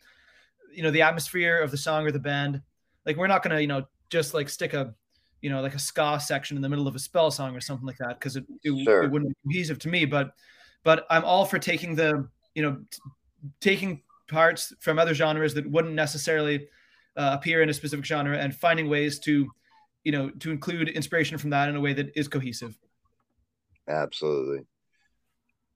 you 0.74 0.84
know, 0.84 0.91
the 0.91 1.01
atmosphere 1.01 1.60
of 1.60 1.72
the 1.72 1.77
song 1.77 2.05
or 2.05 2.12
the 2.12 2.20
band. 2.20 2.62
Like 3.05 3.17
we're 3.17 3.27
not 3.27 3.44
gonna, 3.44 3.60
you 3.60 3.67
know, 3.67 3.86
just 4.10 4.34
like 4.34 4.50
stick 4.50 4.74
a, 4.74 4.94
you 5.41 5.50
know, 5.50 5.62
like 5.62 5.75
a 5.75 5.79
ska 5.79 6.20
section 6.20 6.58
in 6.58 6.62
the 6.62 6.70
middle 6.70 6.88
of 6.88 6.96
a 6.96 7.00
spell 7.00 7.32
song 7.32 7.55
or 7.55 7.62
something 7.62 7.86
like 7.86 7.98
that 7.98 8.20
because 8.20 8.36
it 8.36 8.46
it, 8.63 8.84
sure. 8.84 9.03
it, 9.03 9.12
wouldn't 9.12 9.29
be 9.29 9.53
cohesive 9.53 9.79
to 9.79 9.88
me. 9.88 10.05
But 10.05 10.34
but 10.84 11.05
I'm 11.10 11.25
all 11.25 11.46
for 11.46 11.58
taking 11.58 11.96
the, 11.96 12.27
you 12.55 12.63
know, 12.63 12.77
t- 12.89 13.01
taking 13.62 14.01
parts 14.27 14.74
from 14.79 14.97
other 14.97 15.13
genres 15.13 15.53
that 15.53 15.69
wouldn't 15.69 15.93
necessarily 15.93 16.67
uh, 17.15 17.31
appear 17.33 17.62
in 17.62 17.69
a 17.69 17.74
specific 17.74 18.05
genre 18.05 18.38
and 18.38 18.55
finding 18.55 18.89
ways 18.89 19.19
to 19.19 19.47
you 20.03 20.12
know 20.12 20.29
to 20.31 20.51
include 20.51 20.89
inspiration 20.89 21.38
from 21.38 21.51
that 21.51 21.69
in 21.69 21.75
a 21.75 21.81
way 21.81 21.93
that 21.93 22.12
is 22.15 22.27
cohesive. 22.27 22.77
Absolutely. 23.88 24.65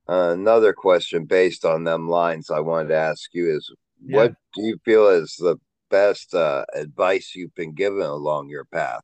Uh, 0.07 0.31
another 0.31 0.73
question 0.73 1.25
based 1.25 1.65
on 1.65 1.83
them 1.83 2.09
lines 2.09 2.49
i 2.49 2.59
wanted 2.59 2.87
to 2.87 2.95
ask 2.95 3.29
you 3.31 3.55
is 3.55 3.71
yeah. 4.03 4.17
what 4.17 4.33
do 4.55 4.63
you 4.63 4.75
feel 4.83 5.07
is 5.07 5.35
the 5.37 5.55
best 5.91 6.33
uh, 6.33 6.65
advice 6.73 7.33
you've 7.35 7.53
been 7.53 7.75
given 7.75 8.01
along 8.01 8.49
your 8.49 8.65
path 8.65 9.03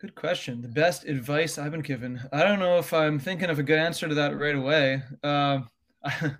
Good 0.00 0.14
question. 0.14 0.62
The 0.62 0.68
best 0.68 1.04
advice 1.04 1.58
I've 1.58 1.72
been 1.72 1.82
given. 1.82 2.22
I 2.32 2.42
don't 2.42 2.58
know 2.58 2.78
if 2.78 2.94
I'm 2.94 3.18
thinking 3.18 3.50
of 3.50 3.58
a 3.58 3.62
good 3.62 3.78
answer 3.78 4.08
to 4.08 4.14
that 4.14 4.38
right 4.38 4.54
away. 4.54 5.02
Uh, 5.22 5.60
I, 6.04 6.32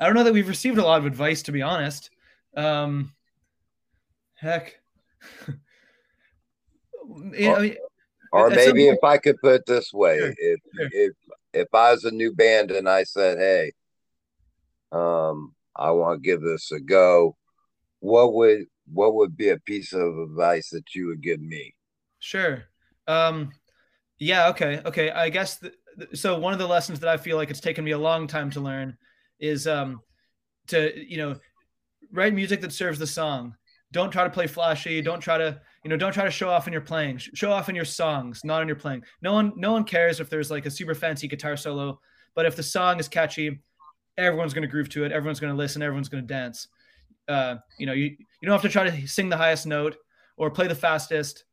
don't 0.00 0.14
know 0.14 0.24
that 0.24 0.32
we've 0.32 0.48
received 0.48 0.78
a 0.78 0.82
lot 0.82 0.98
of 0.98 1.06
advice, 1.06 1.42
to 1.42 1.52
be 1.52 1.62
honest. 1.62 2.10
Um, 2.56 3.12
heck. 4.34 4.80
you 7.06 7.48
know, 7.48 7.70
or, 8.32 8.50
maybe 8.50 8.88
if 8.88 8.98
I 9.04 9.18
could 9.18 9.40
put 9.40 9.54
it 9.54 9.66
this 9.66 9.92
way, 9.92 10.18
sure, 10.18 10.34
if 10.36 10.60
sure. 10.74 10.88
if 10.90 11.12
if 11.52 11.68
I 11.72 11.92
was 11.92 12.02
a 12.02 12.10
new 12.10 12.32
band 12.32 12.72
and 12.72 12.88
I 12.88 13.04
said, 13.04 13.38
"Hey, 13.38 13.72
um, 14.90 15.54
I 15.76 15.92
want 15.92 16.20
to 16.20 16.28
give 16.28 16.40
this 16.40 16.72
a 16.72 16.80
go," 16.80 17.36
what 18.00 18.34
would 18.34 18.66
what 18.92 19.14
would 19.14 19.36
be 19.36 19.50
a 19.50 19.60
piece 19.60 19.92
of 19.92 20.18
advice 20.18 20.70
that 20.70 20.96
you 20.96 21.06
would 21.06 21.22
give 21.22 21.40
me? 21.40 21.76
Sure. 22.18 22.64
Um, 23.06 23.52
yeah. 24.18 24.48
Okay. 24.48 24.80
Okay. 24.84 25.10
I 25.10 25.28
guess 25.28 25.56
the, 25.56 25.72
so. 26.14 26.38
One 26.38 26.52
of 26.52 26.58
the 26.58 26.66
lessons 26.66 27.00
that 27.00 27.08
I 27.08 27.16
feel 27.16 27.36
like 27.36 27.50
it's 27.50 27.60
taken 27.60 27.84
me 27.84 27.92
a 27.92 27.98
long 27.98 28.26
time 28.26 28.50
to 28.50 28.60
learn 28.60 28.96
is 29.40 29.66
um, 29.66 30.00
to 30.68 30.92
you 30.96 31.16
know 31.16 31.36
write 32.12 32.34
music 32.34 32.60
that 32.60 32.72
serves 32.72 32.98
the 32.98 33.06
song. 33.06 33.54
Don't 33.92 34.10
try 34.10 34.24
to 34.24 34.30
play 34.30 34.46
flashy. 34.46 35.00
Don't 35.02 35.20
try 35.20 35.38
to 35.38 35.60
you 35.84 35.90
know 35.90 35.96
don't 35.96 36.12
try 36.12 36.24
to 36.24 36.30
show 36.30 36.48
off 36.48 36.66
in 36.66 36.72
your 36.72 36.82
playing. 36.82 37.18
Show 37.18 37.52
off 37.52 37.68
in 37.68 37.74
your 37.74 37.84
songs, 37.84 38.42
not 38.44 38.62
in 38.62 38.68
your 38.68 38.76
playing. 38.76 39.02
No 39.22 39.32
one 39.32 39.52
no 39.56 39.72
one 39.72 39.84
cares 39.84 40.20
if 40.20 40.30
there's 40.30 40.50
like 40.50 40.66
a 40.66 40.70
super 40.70 40.94
fancy 40.94 41.28
guitar 41.28 41.56
solo, 41.56 42.00
but 42.34 42.46
if 42.46 42.56
the 42.56 42.62
song 42.62 42.98
is 42.98 43.08
catchy, 43.08 43.60
everyone's 44.16 44.54
to 44.54 44.66
groove 44.66 44.88
to 44.90 45.04
it. 45.04 45.12
Everyone's 45.12 45.40
to 45.40 45.52
listen. 45.52 45.82
Everyone's 45.82 46.08
to 46.08 46.26
dance. 46.26 46.68
Uh, 47.28 47.56
you 47.78 47.86
know, 47.86 47.92
you, 47.92 48.04
you 48.04 48.18
don't 48.42 48.52
have 48.52 48.62
to 48.62 48.68
try 48.68 48.88
to 48.88 49.08
sing 49.08 49.28
the 49.28 49.36
highest 49.36 49.66
note 49.66 49.96
or 50.36 50.50
play 50.50 50.66
the 50.66 50.74
fastest 50.74 51.44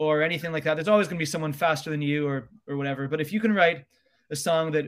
or 0.00 0.22
anything 0.22 0.50
like 0.50 0.64
that. 0.64 0.74
There's 0.74 0.88
always 0.88 1.08
going 1.08 1.18
to 1.18 1.22
be 1.22 1.26
someone 1.26 1.52
faster 1.52 1.90
than 1.90 2.00
you 2.00 2.26
or 2.26 2.48
or 2.66 2.76
whatever. 2.78 3.06
But 3.06 3.20
if 3.20 3.32
you 3.32 3.38
can 3.38 3.54
write 3.54 3.84
a 4.30 4.36
song 4.36 4.72
that 4.72 4.86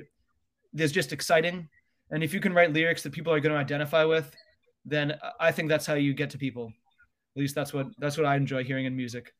is 0.74 0.90
just 0.90 1.12
exciting, 1.12 1.68
and 2.10 2.24
if 2.24 2.32
you 2.32 2.40
can 2.40 2.54
write 2.54 2.72
lyrics 2.72 3.02
that 3.02 3.12
people 3.12 3.32
are 3.32 3.38
going 3.38 3.52
to 3.52 3.58
identify 3.58 4.04
with, 4.04 4.34
then 4.86 5.14
I 5.38 5.52
think 5.52 5.68
that's 5.68 5.84
how 5.84 5.94
you 5.94 6.14
get 6.14 6.30
to 6.30 6.38
people. 6.38 6.72
At 7.36 7.40
least 7.40 7.54
that's 7.54 7.74
what 7.74 7.88
that's 7.98 8.16
what 8.16 8.24
I 8.24 8.36
enjoy 8.36 8.64
hearing 8.64 8.86
in 8.86 8.96
music. 8.96 9.34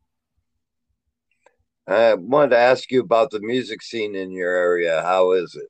I 1.89 2.15
wanted 2.15 2.51
to 2.51 2.59
ask 2.59 2.93
you 2.93 3.01
about 3.01 3.31
the 3.31 3.41
music 3.41 3.83
scene 3.83 4.15
in 4.15 4.31
your 4.31 4.55
area. 4.55 5.01
How 5.01 5.33
is 5.33 5.57
it? 5.57 5.69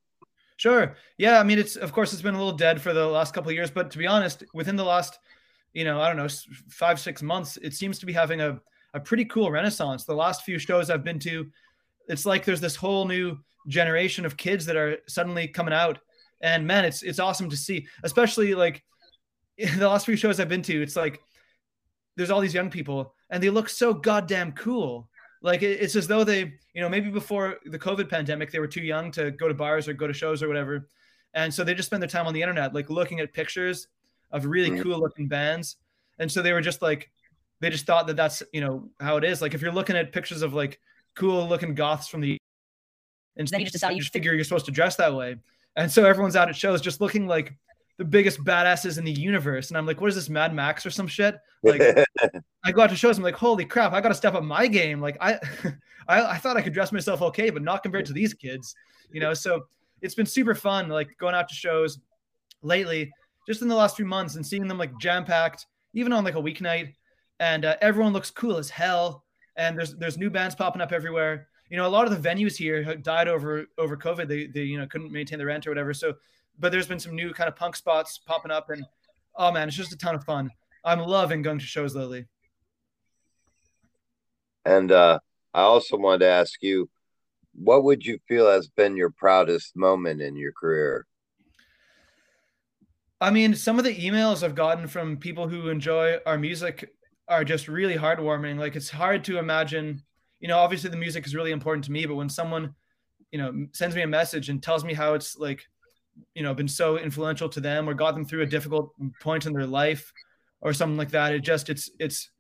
Sure. 0.57 0.97
Yeah. 1.17 1.39
I 1.39 1.45
mean, 1.45 1.61
it's 1.61 1.77
of 1.77 1.93
course 1.93 2.13
it's 2.13 2.23
been 2.23 2.35
a 2.35 2.39
little 2.39 2.59
dead 2.59 2.81
for 2.83 2.93
the 2.93 3.07
last 3.07 3.35
couple 3.35 3.51
of 3.51 3.55
years, 3.55 3.71
but 3.71 3.93
to 3.93 3.99
be 3.99 4.09
honest, 4.09 4.43
within 4.53 4.75
the 4.75 4.85
last, 4.85 5.21
you 5.73 5.85
know, 5.85 6.01
I 6.01 6.09
don't 6.09 6.17
know, 6.17 6.29
five 6.69 6.99
six 6.99 7.23
months, 7.23 7.57
it 7.59 7.73
seems 7.73 8.01
to 8.01 8.07
be 8.07 8.13
having 8.13 8.41
a 8.41 8.61
a 8.95 9.01
pretty 9.01 9.25
cool 9.25 9.51
renaissance. 9.51 10.05
The 10.05 10.15
last 10.15 10.43
few 10.43 10.59
shows 10.59 10.91
I've 10.91 11.05
been 11.05 11.19
to, 11.21 11.51
it's 12.09 12.27
like 12.27 12.45
there's 12.45 12.61
this 12.61 12.77
whole 12.77 13.07
new 13.07 13.39
generation 13.69 14.27
of 14.27 14.37
kids 14.37 14.67
that 14.67 14.77
are 14.77 14.99
suddenly 15.07 15.49
coming 15.49 15.75
out, 15.75 15.99
and 16.41 16.67
man, 16.67 16.85
it's 16.85 17.03
it's 17.03 17.19
awesome 17.19 17.49
to 17.51 17.57
see. 17.57 17.87
Especially 18.03 18.55
like 18.55 18.83
the 19.77 19.89
last 19.89 20.07
few 20.07 20.17
shows 20.17 20.41
I've 20.41 20.49
been 20.49 20.63
to, 20.63 20.83
it's 20.83 20.97
like 20.97 21.21
there's 22.17 22.31
all 22.31 22.41
these 22.41 22.55
young 22.55 22.71
people 22.71 23.15
and 23.31 23.43
they 23.43 23.51
look 23.51 23.69
so 23.69 23.95
goddamn 23.95 24.53
cool. 24.53 25.09
Like 25.41 25.63
it's 25.63 25.97
as 25.97 26.07
though 26.07 26.23
they, 26.23 26.53
you 26.75 26.81
know, 26.81 26.89
maybe 26.89 27.11
before 27.11 27.57
the 27.65 27.79
COVID 27.79 28.09
pandemic, 28.09 28.53
they 28.53 28.61
were 28.61 28.69
too 28.69 28.83
young 28.83 29.11
to 29.13 29.33
go 29.33 29.49
to 29.49 29.55
bars 29.55 29.89
or 29.89 29.93
go 29.93 30.07
to 30.07 30.13
shows 30.13 30.43
or 30.43 30.49
whatever. 30.49 30.89
And 31.35 31.53
so 31.53 31.65
they 31.65 31.75
just 31.75 31.89
spend 31.89 32.03
their 32.03 32.09
time 32.09 32.27
on 32.27 32.35
the 32.35 32.43
internet, 32.43 32.75
like 32.75 32.91
looking 32.91 33.19
at 33.21 33.33
pictures 33.33 33.89
of 34.31 34.47
really 34.47 34.71
mm. 34.71 34.83
cool 34.83 35.01
looking 35.01 35.27
bands. 35.27 35.77
And 36.19 36.31
so 36.31 36.43
they 36.43 36.53
were 36.53 36.61
just 36.61 36.83
like, 36.83 37.11
they 37.63 37.71
just 37.71 37.87
thought 37.87 38.09
that 38.09 38.17
that's, 38.17 38.43
you 38.53 38.61
know, 38.61 38.91
how 38.99 39.17
it 39.17 39.25
is. 39.25 39.41
Like 39.41 39.55
if 39.55 39.63
you're 39.63 39.73
looking 39.73 39.97
at 39.97 40.13
pictures 40.13 40.43
of 40.43 40.53
like 40.53 40.81
cool 41.15 41.49
looking 41.49 41.75
goths 41.77 42.09
from 42.09 42.21
the, 42.21 42.37
and 43.37 43.47
then 43.47 43.61
you 43.61 43.67
just 43.67 43.75
decide 43.75 43.93
you 43.93 44.01
just 44.01 44.13
figure 44.13 44.35
you're 44.35 44.43
supposed 44.43 44.67
to 44.67 44.73
dress 44.73 44.97
that 44.97 45.15
way. 45.15 45.37
And 45.77 45.91
so 45.91 46.05
everyone's 46.05 46.35
out 46.35 46.49
at 46.49 46.57
shows 46.57 46.81
just 46.81 47.01
looking 47.01 47.29
like 47.29 47.55
the 47.99 48.05
biggest 48.05 48.43
badasses 48.43 48.99
in 48.99 49.05
the 49.05 49.13
universe. 49.13 49.69
And 49.69 49.79
I'm 49.79 49.87
like, 49.87 50.01
what 50.01 50.09
is 50.09 50.17
this, 50.17 50.29
Mad 50.29 50.53
Max 50.53 50.85
or 50.85 50.91
some 50.91 51.07
shit? 51.07 51.37
Like, 51.63 51.81
I 52.65 52.73
go 52.73 52.83
out 52.83 52.91
to 52.91 52.97
shows, 52.97 53.17
I'm 53.17 53.23
like, 53.23 53.37
holy 53.37 53.65
crap, 53.65 53.93
I 53.93 54.01
got 54.01 54.09
to 54.09 54.15
step 54.15 54.35
up 54.35 54.43
my 54.43 54.67
game. 54.67 55.01
Like, 55.01 55.17
I, 55.21 55.39
I, 56.09 56.23
I 56.33 56.37
thought 56.39 56.57
I 56.57 56.63
could 56.63 56.75
dress 56.75 56.91
myself 56.91 57.23
okay, 57.23 57.49
but 57.49 57.63
not 57.63 57.85
compared 57.85 58.07
to 58.07 58.13
these 58.13 58.35
kids, 58.35 58.75
you 59.13 59.21
know? 59.21 59.35
So 59.35 59.67
it's 60.01 60.17
been 60.17 60.27
super 60.27 60.57
fun, 60.57 60.89
like 60.89 61.17
going 61.17 61.37
out 61.37 61.49
to 61.49 61.55
shows 61.55 62.01
lately, 62.63 63.13
just 63.47 63.63
in 63.63 63.69
the 63.69 63.77
last 63.77 63.97
few 63.97 64.05
months 64.05 64.35
and 64.35 64.45
seeing 64.45 64.67
them 64.67 64.79
like 64.79 64.99
jam 64.99 65.25
packed, 65.25 65.67
even 65.95 66.13
on 66.13 66.25
like 66.25 66.35
a 66.35 66.43
weeknight. 66.43 66.95
And 67.43 67.65
uh, 67.65 67.77
everyone 67.81 68.13
looks 68.13 68.31
cool 68.31 68.57
as 68.57 68.71
hell. 68.71 69.25
And 69.57 69.77
there's, 69.77 69.95
there's 69.97 70.17
new 70.17 70.31
bands 70.31 70.55
popping 70.55 70.81
up 70.81 70.93
everywhere. 70.93 71.49
You 71.69 71.77
know, 71.77 71.87
a 71.87 71.89
lot 71.89 72.07
of 72.07 72.23
the 72.23 72.29
venues 72.29 72.57
here 72.57 72.95
died 72.95 73.27
over, 73.29 73.67
over 73.77 73.97
COVID. 73.97 74.29
They, 74.29 74.47
they, 74.47 74.63
you 74.63 74.79
know, 74.79 74.87
couldn't 74.87 75.11
maintain 75.11 75.39
the 75.39 75.47
rent 75.47 75.67
or 75.67 75.71
whatever. 75.71 75.93
So 75.93 76.15
but 76.59 76.73
there's 76.73 76.87
been 76.87 77.01
some 77.01 77.15
new 77.15 77.33
kind 77.33 77.49
of 77.49 77.57
punk 77.57 77.77
spots 77.77 78.19
popping 78.19 78.51
up, 78.51 78.71
and 78.71 78.85
oh 79.37 79.53
man, 79.53 79.69
it's 79.69 79.77
just 79.77 79.93
a 79.93 79.97
ton 79.97 80.15
of 80.15 80.25
fun. 80.25 80.51
I'm 80.85 81.01
loving 81.01 81.43
going 81.43 81.59
to 81.59 81.65
shows 81.65 81.95
lately. 81.95 82.27
And 84.65 84.93
uh, 84.93 85.19
I 85.55 85.63
also 85.63 85.97
wanted 85.97 86.21
to 86.21 86.29
ask 86.29 86.63
you, 86.63 86.89
what 87.55 87.85
would 87.85 88.05
you 88.05 88.19
feel 88.29 88.49
has 88.51 88.69
been 88.69 88.97
your 88.97 89.11
proudest 89.11 89.77
moment 89.77 90.23
in 90.23 90.37
your 90.37 90.53
career? 90.53 91.07
I 93.21 93.31
mean, 93.31 93.55
some 93.55 93.79
of 93.79 93.85
the 93.85 93.95
emails 93.95 94.43
I've 94.43 94.55
gotten 94.55 94.89
from 94.89 95.17
people 95.17 95.49
who 95.49 95.69
enjoy 95.69 96.19
our 96.27 96.39
music 96.39 96.93
are 97.29 97.45
just 97.45 97.69
really 97.69 97.97
heartwarming. 97.97 98.59
Like 98.59 98.77
it's 98.77 98.91
hard 98.91 99.25
to 99.25 99.39
imagine, 99.39 100.03
you 100.41 100.49
know, 100.49 100.59
obviously 100.59 100.91
the 100.91 100.97
music 100.97 101.27
is 101.27 101.35
really 101.35 101.53
important 101.53 101.85
to 101.85 101.93
me, 101.93 102.07
but 102.07 102.17
when 102.17 102.29
someone, 102.29 102.75
you 103.31 103.39
know, 103.39 103.67
sends 103.73 103.97
me 103.97 104.03
a 104.03 104.07
message 104.07 104.49
and 104.49 104.63
tells 104.63 104.85
me 104.85 104.93
how 104.93 105.15
it's 105.15 105.37
like 105.39 105.65
you 106.35 106.43
know 106.43 106.55
been 106.55 106.69
so 106.69 106.99
influential 106.99 107.49
to 107.49 107.61
them 107.61 107.89
or 107.89 107.95
got 107.95 108.13
them 108.13 108.25
through 108.25 108.43
a 108.43 108.47
difficult 108.47 108.93
point 109.21 109.47
in 109.47 109.53
their 109.53 109.67
life 109.67 110.13
or 110.61 110.73
something 110.73 110.97
like 110.97 111.11
that 111.11 111.35
it 111.35 111.41
just 111.41 111.69
it's 111.69 111.91
it's 111.99 112.31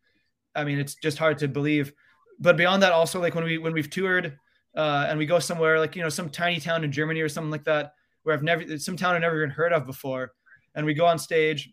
i 0.55 0.65
mean 0.65 0.79
it's 0.79 0.95
just 0.95 1.19
hard 1.19 1.39
to 1.39 1.49
believe 1.49 1.93
but 2.39 2.57
beyond 2.57 2.83
that 2.83 2.93
also 2.93 3.21
like 3.21 3.35
when 3.35 3.45
we 3.45 3.59
when 3.59 3.73
we've 3.73 3.91
toured 3.91 4.39
uh, 4.75 5.07
and 5.09 5.19
we 5.19 5.27
go 5.27 5.39
somewhere 5.39 5.79
like 5.79 5.95
you 5.97 6.03
know 6.03 6.09
some 6.09 6.31
tiny 6.31 6.59
town 6.59 6.85
in 6.85 6.93
germany 6.93 7.21
or 7.21 7.29
something 7.29 7.51
like 7.51 7.65
that 7.65 7.93
where 8.23 8.35
i've 8.35 8.43
never 8.43 8.79
some 8.79 8.97
town 8.97 9.15
i've 9.15 9.21
never 9.21 9.37
even 9.37 9.51
heard 9.51 9.73
of 9.73 9.87
before 9.87 10.33
and 10.75 10.87
we 10.87 10.95
go 10.95 11.07
on 11.07 11.19
stage 11.19 11.71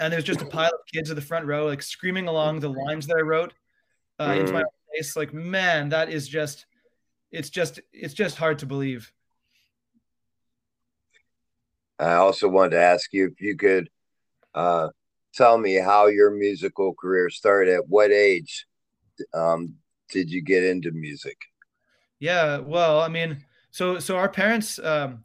and 0.00 0.12
there's 0.12 0.24
just 0.24 0.42
a 0.42 0.46
pile 0.46 0.66
of 0.66 0.80
kids 0.92 1.10
at 1.10 1.16
the 1.16 1.22
front 1.22 1.46
row 1.46 1.66
like 1.66 1.82
screaming 1.82 2.28
along 2.28 2.60
the 2.60 2.68
lines 2.68 3.06
that 3.06 3.16
i 3.16 3.22
wrote 3.22 3.52
uh, 4.20 4.36
into 4.38 4.52
my 4.52 4.64
face 4.94 5.16
like 5.16 5.32
man 5.34 5.88
that 5.88 6.08
is 6.08 6.28
just 6.28 6.66
it's 7.30 7.50
just 7.50 7.80
it's 7.92 8.14
just 8.14 8.36
hard 8.36 8.58
to 8.58 8.66
believe 8.66 9.12
I 11.98 12.14
also 12.14 12.48
wanted 12.48 12.70
to 12.70 12.82
ask 12.82 13.12
you 13.12 13.26
if 13.26 13.40
you 13.40 13.56
could 13.56 13.88
uh, 14.54 14.88
tell 15.34 15.56
me 15.58 15.74
how 15.74 16.06
your 16.06 16.30
musical 16.30 16.94
career 16.94 17.30
started. 17.30 17.74
At 17.74 17.88
what 17.88 18.10
age 18.10 18.66
um, 19.32 19.74
did 20.10 20.30
you 20.30 20.42
get 20.42 20.62
into 20.62 20.90
music? 20.92 21.36
Yeah, 22.18 22.58
well, 22.58 23.00
I 23.00 23.08
mean, 23.08 23.44
so 23.70 23.98
so 23.98 24.16
our 24.16 24.28
parents 24.28 24.78
um, 24.78 25.24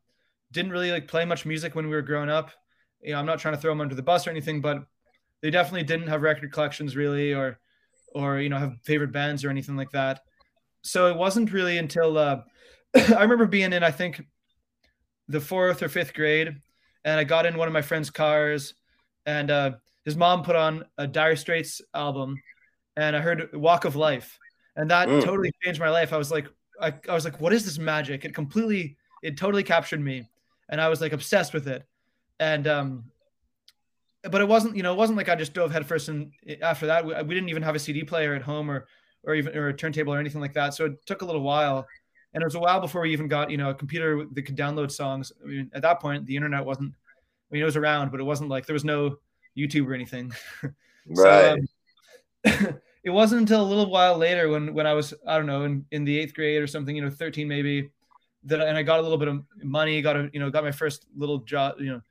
didn't 0.51 0.71
really 0.71 0.91
like 0.91 1.07
play 1.07 1.25
much 1.25 1.45
music 1.45 1.75
when 1.75 1.85
we 1.85 1.95
were 1.95 2.01
growing 2.01 2.29
up. 2.29 2.51
You 3.01 3.13
know, 3.13 3.19
I'm 3.19 3.25
not 3.25 3.39
trying 3.39 3.55
to 3.55 3.61
throw 3.61 3.71
them 3.71 3.81
under 3.81 3.95
the 3.95 4.03
bus 4.03 4.27
or 4.27 4.29
anything, 4.29 4.61
but 4.61 4.85
they 5.41 5.49
definitely 5.49 5.83
didn't 5.83 6.07
have 6.07 6.21
record 6.21 6.51
collections 6.51 6.95
really, 6.95 7.33
or 7.33 7.59
or 8.13 8.39
you 8.39 8.49
know 8.49 8.57
have 8.57 8.77
favorite 8.83 9.11
bands 9.11 9.43
or 9.43 9.49
anything 9.49 9.75
like 9.75 9.91
that. 9.91 10.21
So 10.83 11.07
it 11.07 11.17
wasn't 11.17 11.51
really 11.51 11.77
until 11.77 12.17
uh, 12.17 12.41
I 12.95 13.21
remember 13.21 13.45
being 13.45 13.73
in 13.73 13.83
I 13.83 13.91
think 13.91 14.21
the 15.27 15.41
fourth 15.41 15.81
or 15.81 15.89
fifth 15.89 16.13
grade, 16.13 16.55
and 17.03 17.19
I 17.19 17.23
got 17.23 17.45
in 17.45 17.57
one 17.57 17.67
of 17.67 17.73
my 17.73 17.81
friend's 17.81 18.09
cars, 18.09 18.73
and 19.25 19.49
uh, 19.49 19.71
his 20.05 20.15
mom 20.15 20.43
put 20.43 20.55
on 20.55 20.85
a 20.97 21.07
Dire 21.07 21.35
Straits 21.35 21.81
album, 21.93 22.35
and 22.95 23.15
I 23.15 23.21
heard 23.21 23.49
"Walk 23.53 23.85
of 23.85 23.95
Life," 23.95 24.37
and 24.75 24.91
that 24.91 25.07
mm. 25.07 25.23
totally 25.23 25.51
changed 25.63 25.79
my 25.79 25.89
life. 25.89 26.13
I 26.13 26.17
was 26.17 26.31
like, 26.31 26.47
I, 26.79 26.93
I 27.07 27.13
was 27.13 27.25
like, 27.25 27.39
what 27.39 27.53
is 27.53 27.65
this 27.65 27.77
magic? 27.77 28.25
It 28.25 28.33
completely, 28.33 28.97
it 29.23 29.37
totally 29.37 29.63
captured 29.63 30.01
me, 30.01 30.27
and 30.69 30.81
I 30.81 30.89
was 30.89 31.01
like 31.01 31.13
obsessed 31.13 31.53
with 31.53 31.67
it, 31.67 31.85
and 32.41 32.67
um, 32.67 33.03
but 34.23 34.41
it 34.41 34.47
wasn't, 34.47 34.75
you 34.75 34.83
know, 34.83 34.91
it 34.91 34.97
wasn't 34.97 35.15
like 35.15 35.29
I 35.29 35.35
just 35.35 35.53
dove 35.53 35.71
headfirst. 35.71 36.09
And 36.09 36.33
after 36.61 36.87
that, 36.87 37.05
we, 37.05 37.13
we 37.13 37.35
didn't 37.35 37.49
even 37.49 37.63
have 37.63 37.75
a 37.75 37.79
CD 37.79 38.03
player 38.03 38.33
at 38.33 38.41
home 38.41 38.69
or 38.69 38.87
or 39.23 39.35
even 39.35 39.55
or 39.55 39.67
a 39.67 39.73
turntable 39.73 40.13
or 40.13 40.19
anything 40.19 40.41
like 40.41 40.53
that. 40.53 40.73
So 40.73 40.85
it 40.85 41.05
took 41.05 41.21
a 41.21 41.25
little 41.25 41.43
while 41.43 41.87
and 42.33 42.41
it 42.41 42.45
was 42.45 42.55
a 42.55 42.59
while 42.59 42.81
before 42.81 43.01
we 43.01 43.13
even 43.13 43.27
got 43.27 43.51
you 43.51 43.57
know 43.57 43.69
a 43.69 43.75
computer 43.75 44.25
that 44.33 44.41
could 44.41 44.57
download 44.57 44.91
songs. 44.91 45.31
I 45.41 45.47
mean, 45.47 45.71
at 45.73 45.83
that 45.83 46.01
point, 46.01 46.25
the 46.25 46.35
internet 46.35 46.65
wasn't 46.65 46.93
I 47.51 47.53
mean, 47.53 47.61
it 47.61 47.65
was 47.65 47.77
around, 47.77 48.09
but 48.09 48.19
it 48.19 48.23
wasn't 48.23 48.49
like 48.49 48.65
there 48.65 48.73
was 48.73 48.85
no 48.85 49.17
YouTube 49.55 49.85
or 49.87 49.93
anything. 49.93 50.33
right. 51.07 51.59
So, 52.45 52.63
um, 52.63 52.77
it 53.03 53.11
wasn't 53.11 53.41
until 53.41 53.61
a 53.61 53.69
little 53.69 53.89
while 53.89 54.17
later 54.17 54.49
when 54.49 54.73
when 54.73 54.87
I 54.87 54.93
was 54.93 55.13
I 55.27 55.37
don't 55.37 55.45
know 55.45 55.63
in, 55.63 55.85
in 55.91 56.05
the 56.05 56.17
eighth 56.17 56.33
grade 56.33 56.61
or 56.61 56.67
something, 56.67 56.95
you 56.95 57.03
know, 57.03 57.09
13 57.11 57.47
maybe, 57.47 57.91
that 58.45 58.61
and 58.61 58.75
I 58.75 58.81
got 58.81 58.99
a 58.99 59.03
little 59.03 59.19
bit 59.19 59.27
of 59.27 59.43
money, 59.61 60.01
got 60.01 60.15
a 60.15 60.29
you 60.33 60.39
know 60.39 60.49
got 60.49 60.63
my 60.63 60.71
first 60.71 61.05
little 61.15 61.39
job, 61.39 61.75
you 61.79 61.91
know, 61.91 62.01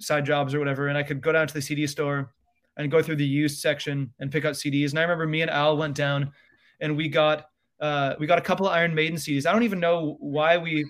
side 0.00 0.24
jobs 0.24 0.54
or 0.54 0.58
whatever, 0.58 0.88
and 0.88 0.98
I 0.98 1.02
could 1.02 1.20
go 1.20 1.32
down 1.32 1.46
to 1.46 1.54
the 1.54 1.62
CD 1.62 1.86
store 1.86 2.32
and 2.76 2.90
go 2.90 3.02
through 3.02 3.16
the 3.16 3.26
used 3.26 3.60
section 3.60 4.12
and 4.18 4.32
pick 4.32 4.44
out 4.44 4.54
CDs. 4.54 4.90
And 4.90 4.98
I 4.98 5.02
remember 5.02 5.26
me 5.26 5.42
and 5.42 5.50
Al 5.50 5.76
went 5.76 5.94
down 5.94 6.32
and 6.80 6.96
we 6.96 7.08
got 7.08 7.46
uh, 7.80 8.14
we 8.18 8.26
got 8.26 8.38
a 8.38 8.42
couple 8.42 8.66
of 8.66 8.72
Iron 8.72 8.94
Maiden 8.94 9.16
CDs. 9.16 9.46
I 9.46 9.52
don't 9.52 9.62
even 9.62 9.80
know 9.80 10.16
why 10.20 10.58
we, 10.58 10.84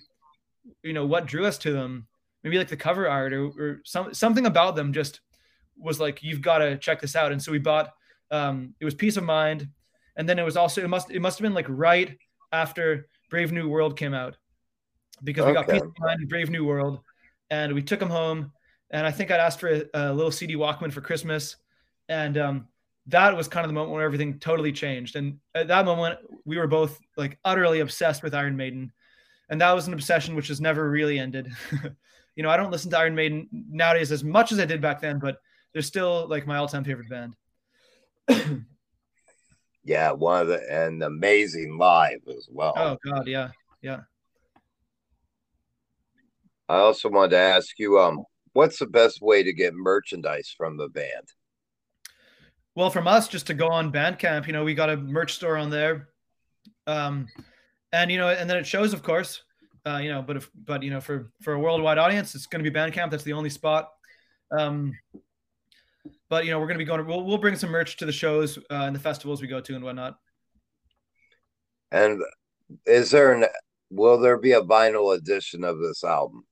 you 0.82 0.92
know, 0.92 1.06
what 1.06 1.26
drew 1.26 1.46
us 1.46 1.58
to 1.58 1.72
them. 1.72 2.06
Maybe 2.42 2.58
like 2.58 2.68
the 2.68 2.76
cover 2.76 3.08
art 3.08 3.32
or, 3.32 3.46
or 3.46 3.80
some 3.84 4.14
something 4.14 4.46
about 4.46 4.76
them 4.76 4.92
just 4.92 5.20
was 5.76 6.00
like 6.00 6.22
you've 6.22 6.42
got 6.42 6.58
to 6.58 6.76
check 6.78 7.00
this 7.00 7.16
out. 7.16 7.32
And 7.32 7.42
so 7.42 7.52
we 7.52 7.58
bought. 7.58 7.92
Um, 8.32 8.74
it 8.78 8.84
was 8.84 8.94
Piece 8.94 9.16
of 9.16 9.24
Mind, 9.24 9.68
and 10.16 10.28
then 10.28 10.38
it 10.38 10.44
was 10.44 10.56
also 10.56 10.82
it 10.82 10.88
must 10.88 11.10
it 11.10 11.20
must 11.20 11.38
have 11.38 11.42
been 11.42 11.54
like 11.54 11.66
right 11.68 12.16
after 12.52 13.08
Brave 13.28 13.50
New 13.52 13.68
World 13.68 13.96
came 13.96 14.14
out 14.14 14.36
because 15.24 15.46
we 15.46 15.52
got 15.52 15.68
Piece 15.68 15.82
of 15.82 15.92
Mind 15.98 16.20
and 16.20 16.28
Brave 16.28 16.50
New 16.50 16.64
World, 16.64 17.00
and 17.50 17.72
we 17.72 17.82
took 17.82 17.98
them 18.00 18.10
home. 18.10 18.52
And 18.90 19.06
I 19.06 19.10
think 19.10 19.30
I'd 19.30 19.40
asked 19.40 19.60
for 19.60 19.68
a, 19.68 19.84
a 19.94 20.12
little 20.12 20.32
CD 20.32 20.56
Walkman 20.56 20.92
for 20.92 21.00
Christmas, 21.00 21.56
and 22.08 22.36
um, 22.38 22.68
that 23.06 23.36
was 23.36 23.48
kind 23.48 23.64
of 23.64 23.68
the 23.68 23.74
moment 23.74 23.92
where 23.92 24.04
everything 24.04 24.38
totally 24.38 24.72
changed. 24.72 25.16
And 25.16 25.38
at 25.54 25.68
that 25.68 25.84
moment, 25.84 26.18
we 26.44 26.58
were 26.58 26.66
both 26.66 26.98
like 27.16 27.38
utterly 27.44 27.80
obsessed 27.80 28.22
with 28.22 28.34
Iron 28.34 28.56
Maiden. 28.56 28.92
And 29.48 29.60
that 29.60 29.72
was 29.72 29.88
an 29.88 29.94
obsession 29.94 30.36
which 30.36 30.48
has 30.48 30.60
never 30.60 30.88
really 30.88 31.18
ended. 31.18 31.50
you 32.36 32.42
know, 32.42 32.50
I 32.50 32.56
don't 32.56 32.70
listen 32.70 32.90
to 32.92 32.98
Iron 32.98 33.14
Maiden 33.14 33.48
nowadays 33.52 34.12
as 34.12 34.22
much 34.22 34.52
as 34.52 34.60
I 34.60 34.64
did 34.64 34.80
back 34.80 35.00
then, 35.00 35.18
but 35.18 35.38
they're 35.72 35.82
still 35.82 36.28
like 36.28 36.46
my 36.46 36.56
all 36.56 36.68
time 36.68 36.84
favorite 36.84 37.08
band. 37.08 37.34
yeah, 39.84 40.12
one 40.12 40.42
of 40.42 40.48
the 40.48 40.72
and 40.72 41.02
amazing 41.02 41.78
live 41.78 42.20
as 42.28 42.48
well. 42.50 42.74
Oh 42.76 42.96
god, 43.04 43.26
yeah. 43.26 43.50
Yeah. 43.82 44.00
I 46.68 46.76
also 46.76 47.08
wanted 47.08 47.30
to 47.30 47.38
ask 47.38 47.76
you, 47.78 47.98
um, 47.98 48.24
what's 48.52 48.78
the 48.78 48.86
best 48.86 49.20
way 49.20 49.42
to 49.42 49.52
get 49.52 49.74
merchandise 49.74 50.54
from 50.56 50.76
the 50.76 50.88
band? 50.88 51.32
Well, 52.74 52.90
from 52.90 53.06
us, 53.08 53.28
just 53.28 53.46
to 53.48 53.54
go 53.54 53.68
on 53.68 53.92
Bandcamp, 53.92 54.46
you 54.46 54.52
know, 54.52 54.64
we 54.64 54.74
got 54.74 54.90
a 54.90 54.96
merch 54.96 55.34
store 55.34 55.56
on 55.56 55.70
there, 55.70 56.08
um, 56.86 57.26
and 57.92 58.10
you 58.10 58.18
know, 58.18 58.28
and 58.28 58.48
then 58.48 58.56
it 58.56 58.66
shows, 58.66 58.92
of 58.92 59.02
course, 59.02 59.42
uh, 59.86 59.98
you 60.02 60.08
know, 60.08 60.22
but 60.22 60.36
if, 60.36 60.50
but 60.54 60.82
you 60.82 60.90
know, 60.90 61.00
for 61.00 61.32
for 61.42 61.54
a 61.54 61.58
worldwide 61.58 61.98
audience, 61.98 62.34
it's 62.34 62.46
going 62.46 62.64
to 62.64 62.70
be 62.70 62.74
Bandcamp. 62.74 63.10
That's 63.10 63.24
the 63.24 63.32
only 63.32 63.50
spot. 63.50 63.88
Um, 64.56 64.96
but 66.28 66.44
you 66.44 66.50
know, 66.50 66.58
we're 66.58 66.66
going 66.66 66.78
to 66.78 66.84
be 66.84 66.88
going. 66.88 67.04
We'll 67.06 67.24
we'll 67.24 67.38
bring 67.38 67.56
some 67.56 67.70
merch 67.70 67.96
to 67.98 68.06
the 68.06 68.12
shows 68.12 68.56
uh, 68.58 68.84
and 68.84 68.94
the 68.94 69.00
festivals 69.00 69.42
we 69.42 69.48
go 69.48 69.60
to 69.60 69.74
and 69.74 69.84
whatnot. 69.84 70.16
And 71.90 72.20
is 72.86 73.10
there 73.10 73.32
an? 73.32 73.46
Will 73.90 74.18
there 74.18 74.38
be 74.38 74.52
a 74.52 74.62
vinyl 74.62 75.16
edition 75.16 75.64
of 75.64 75.80
this 75.80 76.04
album? 76.04 76.44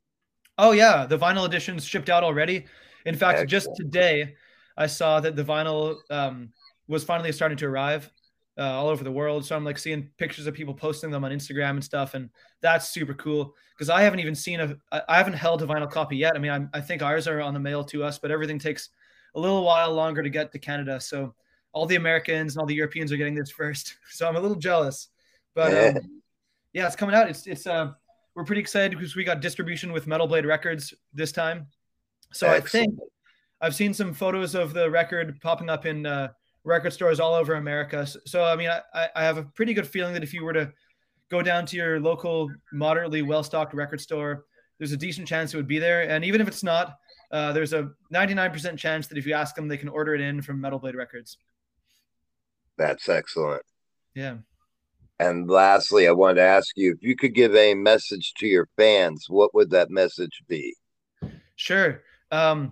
Oh 0.58 0.72
yeah, 0.72 1.06
the 1.06 1.18
vinyl 1.18 1.46
edition's 1.46 1.84
shipped 1.84 2.10
out 2.10 2.24
already. 2.24 2.66
In 3.06 3.14
fact, 3.14 3.38
Excellent. 3.38 3.50
just 3.50 3.68
today 3.76 4.34
I 4.76 4.86
saw 4.86 5.20
that 5.20 5.36
the 5.36 5.44
vinyl 5.44 5.98
um, 6.10 6.50
was 6.88 7.04
finally 7.04 7.32
starting 7.32 7.56
to 7.58 7.66
arrive 7.66 8.10
uh, 8.58 8.62
all 8.62 8.88
over 8.88 9.04
the 9.04 9.12
world. 9.12 9.44
So 9.44 9.54
I'm 9.54 9.64
like 9.64 9.78
seeing 9.78 10.10
pictures 10.18 10.46
of 10.46 10.54
people 10.54 10.74
posting 10.74 11.10
them 11.10 11.24
on 11.24 11.30
Instagram 11.30 11.70
and 11.70 11.84
stuff, 11.84 12.14
and 12.14 12.28
that's 12.60 12.88
super 12.88 13.14
cool 13.14 13.54
because 13.76 13.88
I 13.88 14.02
haven't 14.02 14.18
even 14.18 14.34
seen 14.34 14.58
a, 14.58 14.76
I 15.08 15.16
haven't 15.16 15.34
held 15.34 15.62
a 15.62 15.66
vinyl 15.66 15.90
copy 15.90 16.16
yet. 16.16 16.34
I 16.34 16.40
mean, 16.40 16.50
I'm, 16.50 16.68
i 16.74 16.80
think 16.80 17.02
ours 17.02 17.28
are 17.28 17.40
on 17.40 17.54
the 17.54 17.60
mail 17.60 17.84
to 17.84 18.02
us, 18.02 18.18
but 18.18 18.32
everything 18.32 18.58
takes 18.58 18.90
a 19.36 19.40
little 19.40 19.64
while 19.64 19.94
longer 19.94 20.22
to 20.22 20.30
get 20.30 20.50
to 20.52 20.58
Canada. 20.58 21.00
So 21.00 21.34
all 21.72 21.86
the 21.86 21.94
Americans 21.94 22.54
and 22.54 22.60
all 22.60 22.66
the 22.66 22.74
Europeans 22.74 23.12
are 23.12 23.16
getting 23.16 23.36
this 23.36 23.50
first. 23.56 23.96
So 24.10 24.26
I'm 24.26 24.36
a 24.36 24.40
little 24.40 24.58
jealous, 24.58 25.08
but 25.54 25.96
um, 25.96 26.22
yeah, 26.72 26.86
it's 26.86 26.96
coming 26.96 27.14
out. 27.14 27.30
It's 27.30 27.46
it's 27.46 27.66
uh 27.66 27.92
we're 28.38 28.44
pretty 28.44 28.60
excited 28.60 28.96
because 28.96 29.16
we 29.16 29.24
got 29.24 29.40
distribution 29.40 29.90
with 29.90 30.06
Metal 30.06 30.28
Blade 30.28 30.46
Records 30.46 30.94
this 31.12 31.32
time. 31.32 31.66
So 32.32 32.46
Excellent. 32.46 32.64
I 32.64 32.68
think 32.68 33.00
I've 33.60 33.74
seen 33.74 33.92
some 33.92 34.14
photos 34.14 34.54
of 34.54 34.72
the 34.74 34.88
record 34.88 35.40
popping 35.40 35.68
up 35.68 35.86
in 35.86 36.06
uh, 36.06 36.28
record 36.62 36.92
stores 36.92 37.18
all 37.18 37.34
over 37.34 37.54
America. 37.54 38.06
So, 38.06 38.20
so 38.26 38.44
I 38.44 38.54
mean, 38.54 38.70
I, 38.70 39.08
I, 39.16 39.24
have 39.24 39.38
a 39.38 39.42
pretty 39.42 39.74
good 39.74 39.88
feeling 39.88 40.14
that 40.14 40.22
if 40.22 40.32
you 40.32 40.44
were 40.44 40.52
to 40.52 40.72
go 41.32 41.42
down 41.42 41.66
to 41.66 41.76
your 41.76 41.98
local, 41.98 42.48
moderately 42.72 43.22
well 43.22 43.42
stocked 43.42 43.74
record 43.74 44.00
store, 44.00 44.44
there's 44.78 44.92
a 44.92 44.96
decent 44.96 45.26
chance 45.26 45.52
it 45.52 45.56
would 45.56 45.66
be 45.66 45.80
there. 45.80 46.08
And 46.08 46.24
even 46.24 46.40
if 46.40 46.46
it's 46.46 46.62
not, 46.62 46.96
uh, 47.32 47.52
there's 47.52 47.72
a 47.72 47.90
99% 48.14 48.78
chance 48.78 49.08
that 49.08 49.18
if 49.18 49.26
you 49.26 49.34
ask 49.34 49.56
them, 49.56 49.66
they 49.66 49.76
can 49.76 49.88
order 49.88 50.14
it 50.14 50.20
in 50.20 50.42
from 50.42 50.60
Metal 50.60 50.78
Blade 50.78 50.94
Records. 50.94 51.38
That's 52.76 53.08
excellent. 53.08 53.62
Yeah. 54.14 54.36
And 55.20 55.50
lastly, 55.50 56.06
I 56.06 56.12
wanted 56.12 56.36
to 56.36 56.42
ask 56.42 56.76
you 56.76 56.92
if 56.92 57.02
you 57.02 57.16
could 57.16 57.34
give 57.34 57.54
a 57.56 57.74
message 57.74 58.34
to 58.38 58.46
your 58.46 58.68
fans, 58.76 59.26
what 59.28 59.54
would 59.54 59.70
that 59.70 59.90
message 59.90 60.42
be? 60.46 60.76
Sure. 61.56 62.02
Um, 62.30 62.70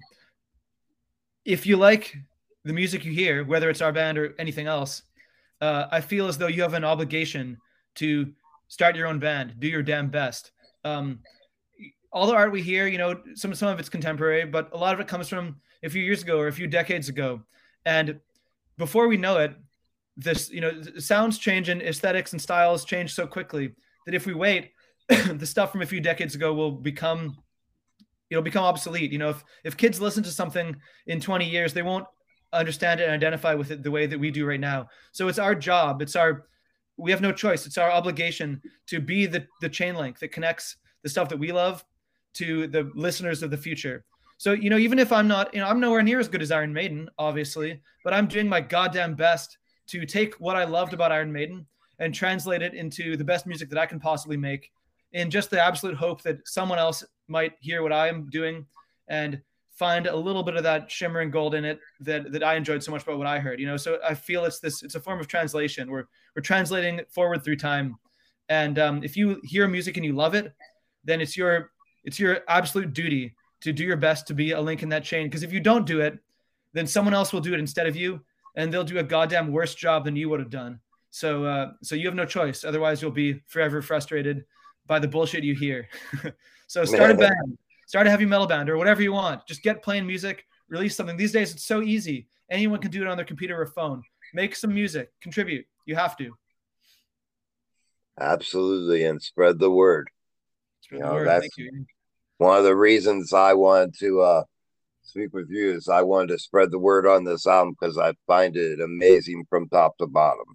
if 1.45 1.67
you 1.67 1.77
like 1.77 2.17
the 2.65 2.73
music 2.73 3.05
you 3.05 3.13
hear, 3.13 3.45
whether 3.45 3.69
it's 3.69 3.81
our 3.81 3.93
band 3.93 4.19
or 4.19 4.35
anything 4.39 4.67
else, 4.67 5.03
uh, 5.61 5.87
I 5.91 6.01
feel 6.01 6.29
as 6.29 6.39
though 6.39 6.47
you 6.47 6.63
have 6.63 6.75
an 6.75 6.85
obligation 6.85 7.59
to 7.97 8.33
start 8.69 8.97
your 8.97 9.07
own 9.07 9.19
band, 9.19 9.55
do 9.59 9.67
your 9.67 9.83
damn 9.83 10.09
best. 10.09 10.53
Um, 10.85 11.21
all 12.13 12.27
the 12.27 12.35
art 12.35 12.53
we 12.53 12.63
hear, 12.63 12.87
you 12.87 12.99
know, 12.99 13.21
some 13.35 13.55
some 13.55 13.69
of 13.69 13.79
it's 13.79 13.89
contemporary, 13.89 14.45
but 14.45 14.71
a 14.73 14.77
lot 14.77 14.95
of 14.95 15.01
it 15.01 15.09
comes 15.09 15.29
from 15.29 15.57
a 15.83 15.91
few 15.91 16.03
years 16.03 16.23
ago 16.23 16.39
or 16.39 16.49
a 16.49 16.53
few 16.53 16.67
decades 16.67 17.09
ago. 17.09 17.43
And 17.85 18.21
before 18.79 19.09
we 19.09 19.17
know 19.17 19.39
it, 19.39 19.55
this 20.17 20.51
you 20.51 20.61
know 20.61 20.83
sounds 20.99 21.39
change 21.39 21.69
and 21.69 21.83
aesthetics 21.83 22.33
and 22.33 22.41
styles 22.41 22.85
change 22.85 23.15
so 23.15 23.27
quickly 23.27 23.75
that 24.07 24.15
if 24.15 24.27
we 24.27 24.35
wait, 24.35 24.73
the 25.09 25.47
stuff 25.47 25.73
from 25.73 25.83
a 25.83 25.87
few 25.87 26.01
decades 26.01 26.35
ago 26.35 26.55
will 26.55 26.73
become 26.73 27.37
it'll 28.31 28.43
become 28.43 28.65
obsolete. 28.65 29.13
You 29.13 29.19
know, 29.19 29.31
if 29.31 29.45
if 29.65 29.77
kids 29.77 30.01
listen 30.01 30.23
to 30.25 30.31
something 30.31 30.77
in 31.07 31.21
20 31.21 31.49
years, 31.49 31.73
they 31.73 31.83
won't 31.83 32.07
understand 32.53 33.01
it 33.01 33.05
and 33.05 33.13
identify 33.13 33.55
with 33.55 33.71
it 33.71 33.83
the 33.83 33.91
way 33.91 34.07
that 34.07 34.19
we 34.19 34.31
do 34.31 34.47
right 34.47 34.61
now. 34.61 34.89
So 35.13 35.29
it's 35.29 35.39
our 35.39 35.55
job. 35.55 36.01
It's 36.01 36.17
our 36.17 36.47
we 36.97 37.11
have 37.11 37.21
no 37.21 37.33
choice. 37.33 37.67
It's 37.67 37.79
our 37.79 37.91
obligation 37.91 38.63
to 38.87 39.01
be 39.01 39.27
the 39.27 39.47
the 39.61 39.69
chain 39.69 39.95
link 39.95 40.19
that 40.21 40.33
connects 40.33 40.77
the 41.03 41.09
stuff 41.09 41.29
that 41.29 41.39
we 41.39 41.53
love 41.53 41.85
to 42.35 42.67
the 42.67 42.91
listeners 42.95 43.43
of 43.43 43.51
the 43.51 43.57
future. 43.57 44.05
So 44.39 44.53
you 44.53 44.71
know, 44.71 44.79
even 44.79 44.99
if 44.99 45.13
I'm 45.13 45.29
not, 45.29 45.53
you 45.55 45.61
know, 45.61 45.67
I'm 45.67 45.81
nowhere 45.81 46.03
near 46.03 46.21
as 46.21 46.29
good 46.29 46.43
as 46.43 46.51
Iron 46.51 46.73
Maiden, 46.73 47.09
obviously, 47.19 47.81
but 48.05 48.15
I'm 48.15 48.27
doing 48.27 48.49
my 48.49 48.61
goddamn 48.61 49.15
best 49.15 49.59
to 49.88 50.05
take 50.07 50.35
what 50.35 50.57
I 50.57 50.64
loved 50.64 50.92
about 50.92 51.12
Iron 51.12 51.33
Maiden 51.33 51.66
and 51.99 52.14
translate 52.14 52.62
it 52.62 52.75
into 52.75 53.16
the 53.16 53.25
best 53.25 53.46
music 53.46 53.68
that 53.70 53.79
I 53.79 53.87
can 53.87 54.01
possibly 54.01 54.37
make 54.37 54.70
in 55.12 55.31
just 55.31 55.51
the 55.51 55.62
absolute 55.62 55.96
hope 55.96 56.22
that 56.22 56.46
someone 56.46 56.79
else 56.79 57.05
might 57.29 57.53
hear 57.61 57.83
what 57.83 57.92
I'm 57.92 58.29
doing 58.29 58.66
and 59.09 59.40
find 59.77 60.07
a 60.07 60.16
little 60.16 60.42
bit 60.42 60.57
of 60.57 60.62
that 60.62 60.90
shimmering 60.90 61.31
gold 61.31 61.55
in 61.55 61.64
it 61.64 61.79
that 62.01 62.33
that 62.33 62.42
I 62.42 62.55
enjoyed 62.55 62.83
so 62.83 62.90
much 62.90 63.03
about 63.03 63.18
what 63.18 63.27
I 63.27 63.38
heard. 63.38 63.61
You 63.61 63.66
know, 63.66 63.77
so 63.77 63.99
I 64.05 64.14
feel 64.14 64.44
it's 64.44 64.59
this 64.59 64.83
it's 64.83 64.94
a 64.94 65.01
form 65.01 65.20
of 65.20 65.29
translation. 65.29 65.90
We're 65.90 66.05
we're 66.35 66.42
translating 66.42 67.01
forward 67.11 67.44
through 67.44 67.57
time, 67.57 67.96
and 68.49 68.79
um, 68.79 69.03
if 69.03 69.16
you 69.16 69.40
hear 69.44 69.68
music 69.68 69.96
and 69.96 70.05
you 70.05 70.12
love 70.12 70.35
it, 70.35 70.53
then 71.05 71.20
it's 71.20 71.37
your 71.37 71.70
it's 72.05 72.18
your 72.18 72.40
absolute 72.49 72.92
duty 72.92 73.35
to 73.62 73.72
do 73.72 73.85
your 73.85 73.96
best 73.96 74.27
to 74.29 74.35
be 74.35 74.53
a 74.53 74.61
link 74.61 74.83
in 74.83 74.88
that 74.90 75.05
chain. 75.05 75.27
Because 75.27 75.42
if 75.42 75.53
you 75.53 75.61
don't 75.61 75.87
do 75.87 76.01
it, 76.01 76.18
then 76.72 76.87
someone 76.87 77.14
else 77.14 77.33
will 77.33 77.40
do 77.40 77.55
it 77.55 77.61
instead 77.61 77.87
of 77.87 77.96
you, 77.96 78.20
and 78.57 78.73
they'll 78.73 78.85
do 78.85 78.99
a 78.99 79.03
goddamn 79.03 79.53
worse 79.53 79.75
job 79.75 80.05
than 80.05 80.16
you 80.16 80.29
would 80.29 80.40
have 80.40 80.51
done. 80.51 80.81
So 81.11 81.45
uh, 81.45 81.73
so 81.83 81.95
you 81.95 82.07
have 82.07 82.14
no 82.14 82.27
choice. 82.27 82.64
Otherwise, 82.64 83.01
you'll 83.01 83.11
be 83.11 83.40
forever 83.47 83.81
frustrated 83.81 84.45
by 84.87 84.99
the 84.99 85.09
bullshit 85.09 85.45
you 85.45 85.55
hear. 85.55 85.88
so 86.66 86.85
start 86.85 87.11
a 87.11 87.14
band, 87.14 87.59
start 87.87 88.07
a 88.07 88.11
heavy 88.11 88.27
metal 88.27 88.47
band 88.47 88.69
or 88.69 88.77
whatever 88.77 89.03
you 89.03 89.12
want. 89.12 89.47
Just 89.47 89.62
get 89.62 89.83
playing 89.83 90.07
music, 90.07 90.45
release 90.69 90.97
something. 90.97 91.16
These 91.16 91.33
days 91.33 91.53
it's 91.53 91.64
so 91.64 91.83
easy. 91.83 92.29
Anyone 92.51 92.81
can 92.81 92.90
do 92.90 93.03
it 93.03 93.09
on 93.09 93.16
their 93.16 93.27
computer 93.27 93.61
or 93.61 93.66
phone. 93.66 94.03
Make 94.35 94.57
some 94.57 94.75
music, 94.75 95.11
contribute. 95.21 95.66
You 95.85 95.95
have 95.97 96.16
to. 96.19 96.37
Absolutely, 98.19 99.05
and 99.05 99.23
spread 99.23 99.59
the 99.59 99.71
word. 99.71 100.11
Spread 100.81 101.01
you 101.01 101.07
know, 101.07 101.14
word. 101.14 101.29
That's 101.29 101.49
one 102.38 102.59
of 102.59 102.64
the 102.64 102.77
reasons 102.77 103.33
I 103.33 103.55
wanted 103.55 103.99
to 103.99 104.21
uh, 104.21 104.42
speak 105.07 105.33
with 105.33 105.49
you 105.51 105.73
is 105.73 105.88
I 105.88 106.03
wanted 106.03 106.29
to 106.29 106.38
spread 106.38 106.71
the 106.71 106.79
word 106.79 107.07
on 107.07 107.25
this 107.25 107.47
album 107.47 107.75
because 107.79 107.99
I 107.99 108.12
find 108.27 108.57
it 108.57 108.81
amazing 108.81 109.45
from 109.49 109.69
top 109.69 109.97
to 109.99 110.07
bottom. 110.07 110.47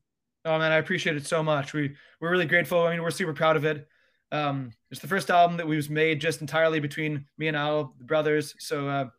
Oh 0.45 0.57
man, 0.57 0.71
I 0.71 0.77
appreciate 0.77 1.15
it 1.15 1.27
so 1.27 1.43
much. 1.43 1.73
We 1.73 1.95
we're 2.19 2.31
really 2.31 2.45
grateful. 2.45 2.85
I 2.85 2.91
mean, 2.91 3.03
we're 3.03 3.11
super 3.11 3.33
proud 3.33 3.55
of 3.55 3.65
it. 3.65 3.87
Um, 4.31 4.71
it's 4.89 5.01
the 5.01 5.07
first 5.07 5.29
album 5.29 5.57
that 5.57 5.67
we 5.67 5.75
was 5.75 5.89
made 5.89 6.21
just 6.21 6.41
entirely 6.41 6.79
between 6.79 7.25
me 7.37 7.47
and 7.47 7.57
Al, 7.57 7.93
the 7.97 8.05
brothers. 8.05 8.55
So, 8.59 8.87
uh, 8.87 9.09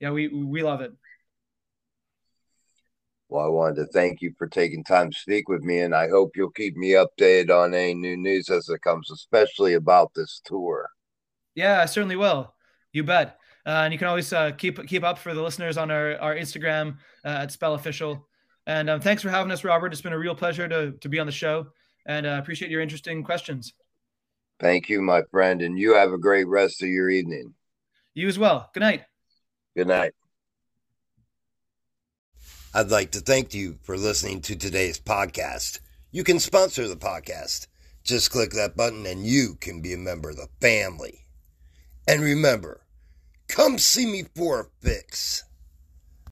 yeah, 0.00 0.10
we 0.10 0.28
we 0.28 0.62
love 0.62 0.80
it. 0.80 0.92
Well, 3.28 3.44
I 3.44 3.48
wanted 3.48 3.76
to 3.76 3.86
thank 3.86 4.20
you 4.20 4.32
for 4.36 4.48
taking 4.48 4.82
time 4.82 5.10
to 5.10 5.18
speak 5.18 5.48
with 5.48 5.62
me, 5.62 5.80
and 5.80 5.94
I 5.94 6.08
hope 6.08 6.32
you'll 6.36 6.50
keep 6.50 6.76
me 6.76 6.90
updated 6.90 7.50
on 7.50 7.74
any 7.74 7.94
new 7.94 8.16
news 8.16 8.50
as 8.50 8.68
it 8.68 8.82
comes, 8.82 9.10
especially 9.10 9.74
about 9.74 10.10
this 10.14 10.40
tour. 10.44 10.88
Yeah, 11.54 11.80
I 11.80 11.86
certainly 11.86 12.16
will. 12.16 12.52
You 12.92 13.04
bet. 13.04 13.38
Uh, 13.66 13.82
and 13.84 13.92
you 13.92 13.98
can 13.98 14.08
always 14.08 14.32
uh, 14.32 14.52
keep 14.52 14.86
keep 14.86 15.04
up 15.04 15.18
for 15.18 15.34
the 15.34 15.42
listeners 15.42 15.76
on 15.76 15.90
our, 15.90 16.16
our 16.18 16.34
Instagram 16.34 16.96
uh, 17.24 17.42
at 17.42 17.52
Spell 17.52 17.74
Official. 17.74 18.26
And 18.66 18.88
um, 18.88 19.00
thanks 19.00 19.22
for 19.22 19.30
having 19.30 19.52
us, 19.52 19.64
Robert. 19.64 19.92
It's 19.92 20.02
been 20.02 20.12
a 20.12 20.18
real 20.18 20.34
pleasure 20.34 20.68
to, 20.68 20.92
to 20.92 21.08
be 21.08 21.18
on 21.18 21.26
the 21.26 21.32
show 21.32 21.66
and 22.06 22.26
uh, 22.26 22.38
appreciate 22.40 22.70
your 22.70 22.80
interesting 22.80 23.22
questions. 23.24 23.74
Thank 24.58 24.88
you, 24.88 25.00
my 25.00 25.22
friend. 25.30 25.62
And 25.62 25.78
you 25.78 25.94
have 25.94 26.12
a 26.12 26.18
great 26.18 26.46
rest 26.46 26.82
of 26.82 26.88
your 26.88 27.08
evening. 27.08 27.54
You 28.14 28.28
as 28.28 28.38
well. 28.38 28.70
Good 28.74 28.80
night. 28.80 29.04
Good 29.76 29.88
night. 29.88 30.12
I'd 32.74 32.90
like 32.90 33.12
to 33.12 33.20
thank 33.20 33.54
you 33.54 33.78
for 33.82 33.96
listening 33.96 34.42
to 34.42 34.56
today's 34.56 35.00
podcast. 35.00 35.80
You 36.12 36.22
can 36.24 36.38
sponsor 36.38 36.86
the 36.86 36.96
podcast. 36.96 37.66
Just 38.04 38.30
click 38.30 38.50
that 38.52 38.76
button 38.76 39.06
and 39.06 39.24
you 39.24 39.56
can 39.60 39.80
be 39.80 39.92
a 39.92 39.98
member 39.98 40.30
of 40.30 40.36
the 40.36 40.48
family. 40.60 41.26
And 42.06 42.22
remember, 42.22 42.82
come 43.50 43.78
see 43.78 44.06
me 44.06 44.24
for 44.34 44.60
a 44.60 44.64
fix. 44.80 45.44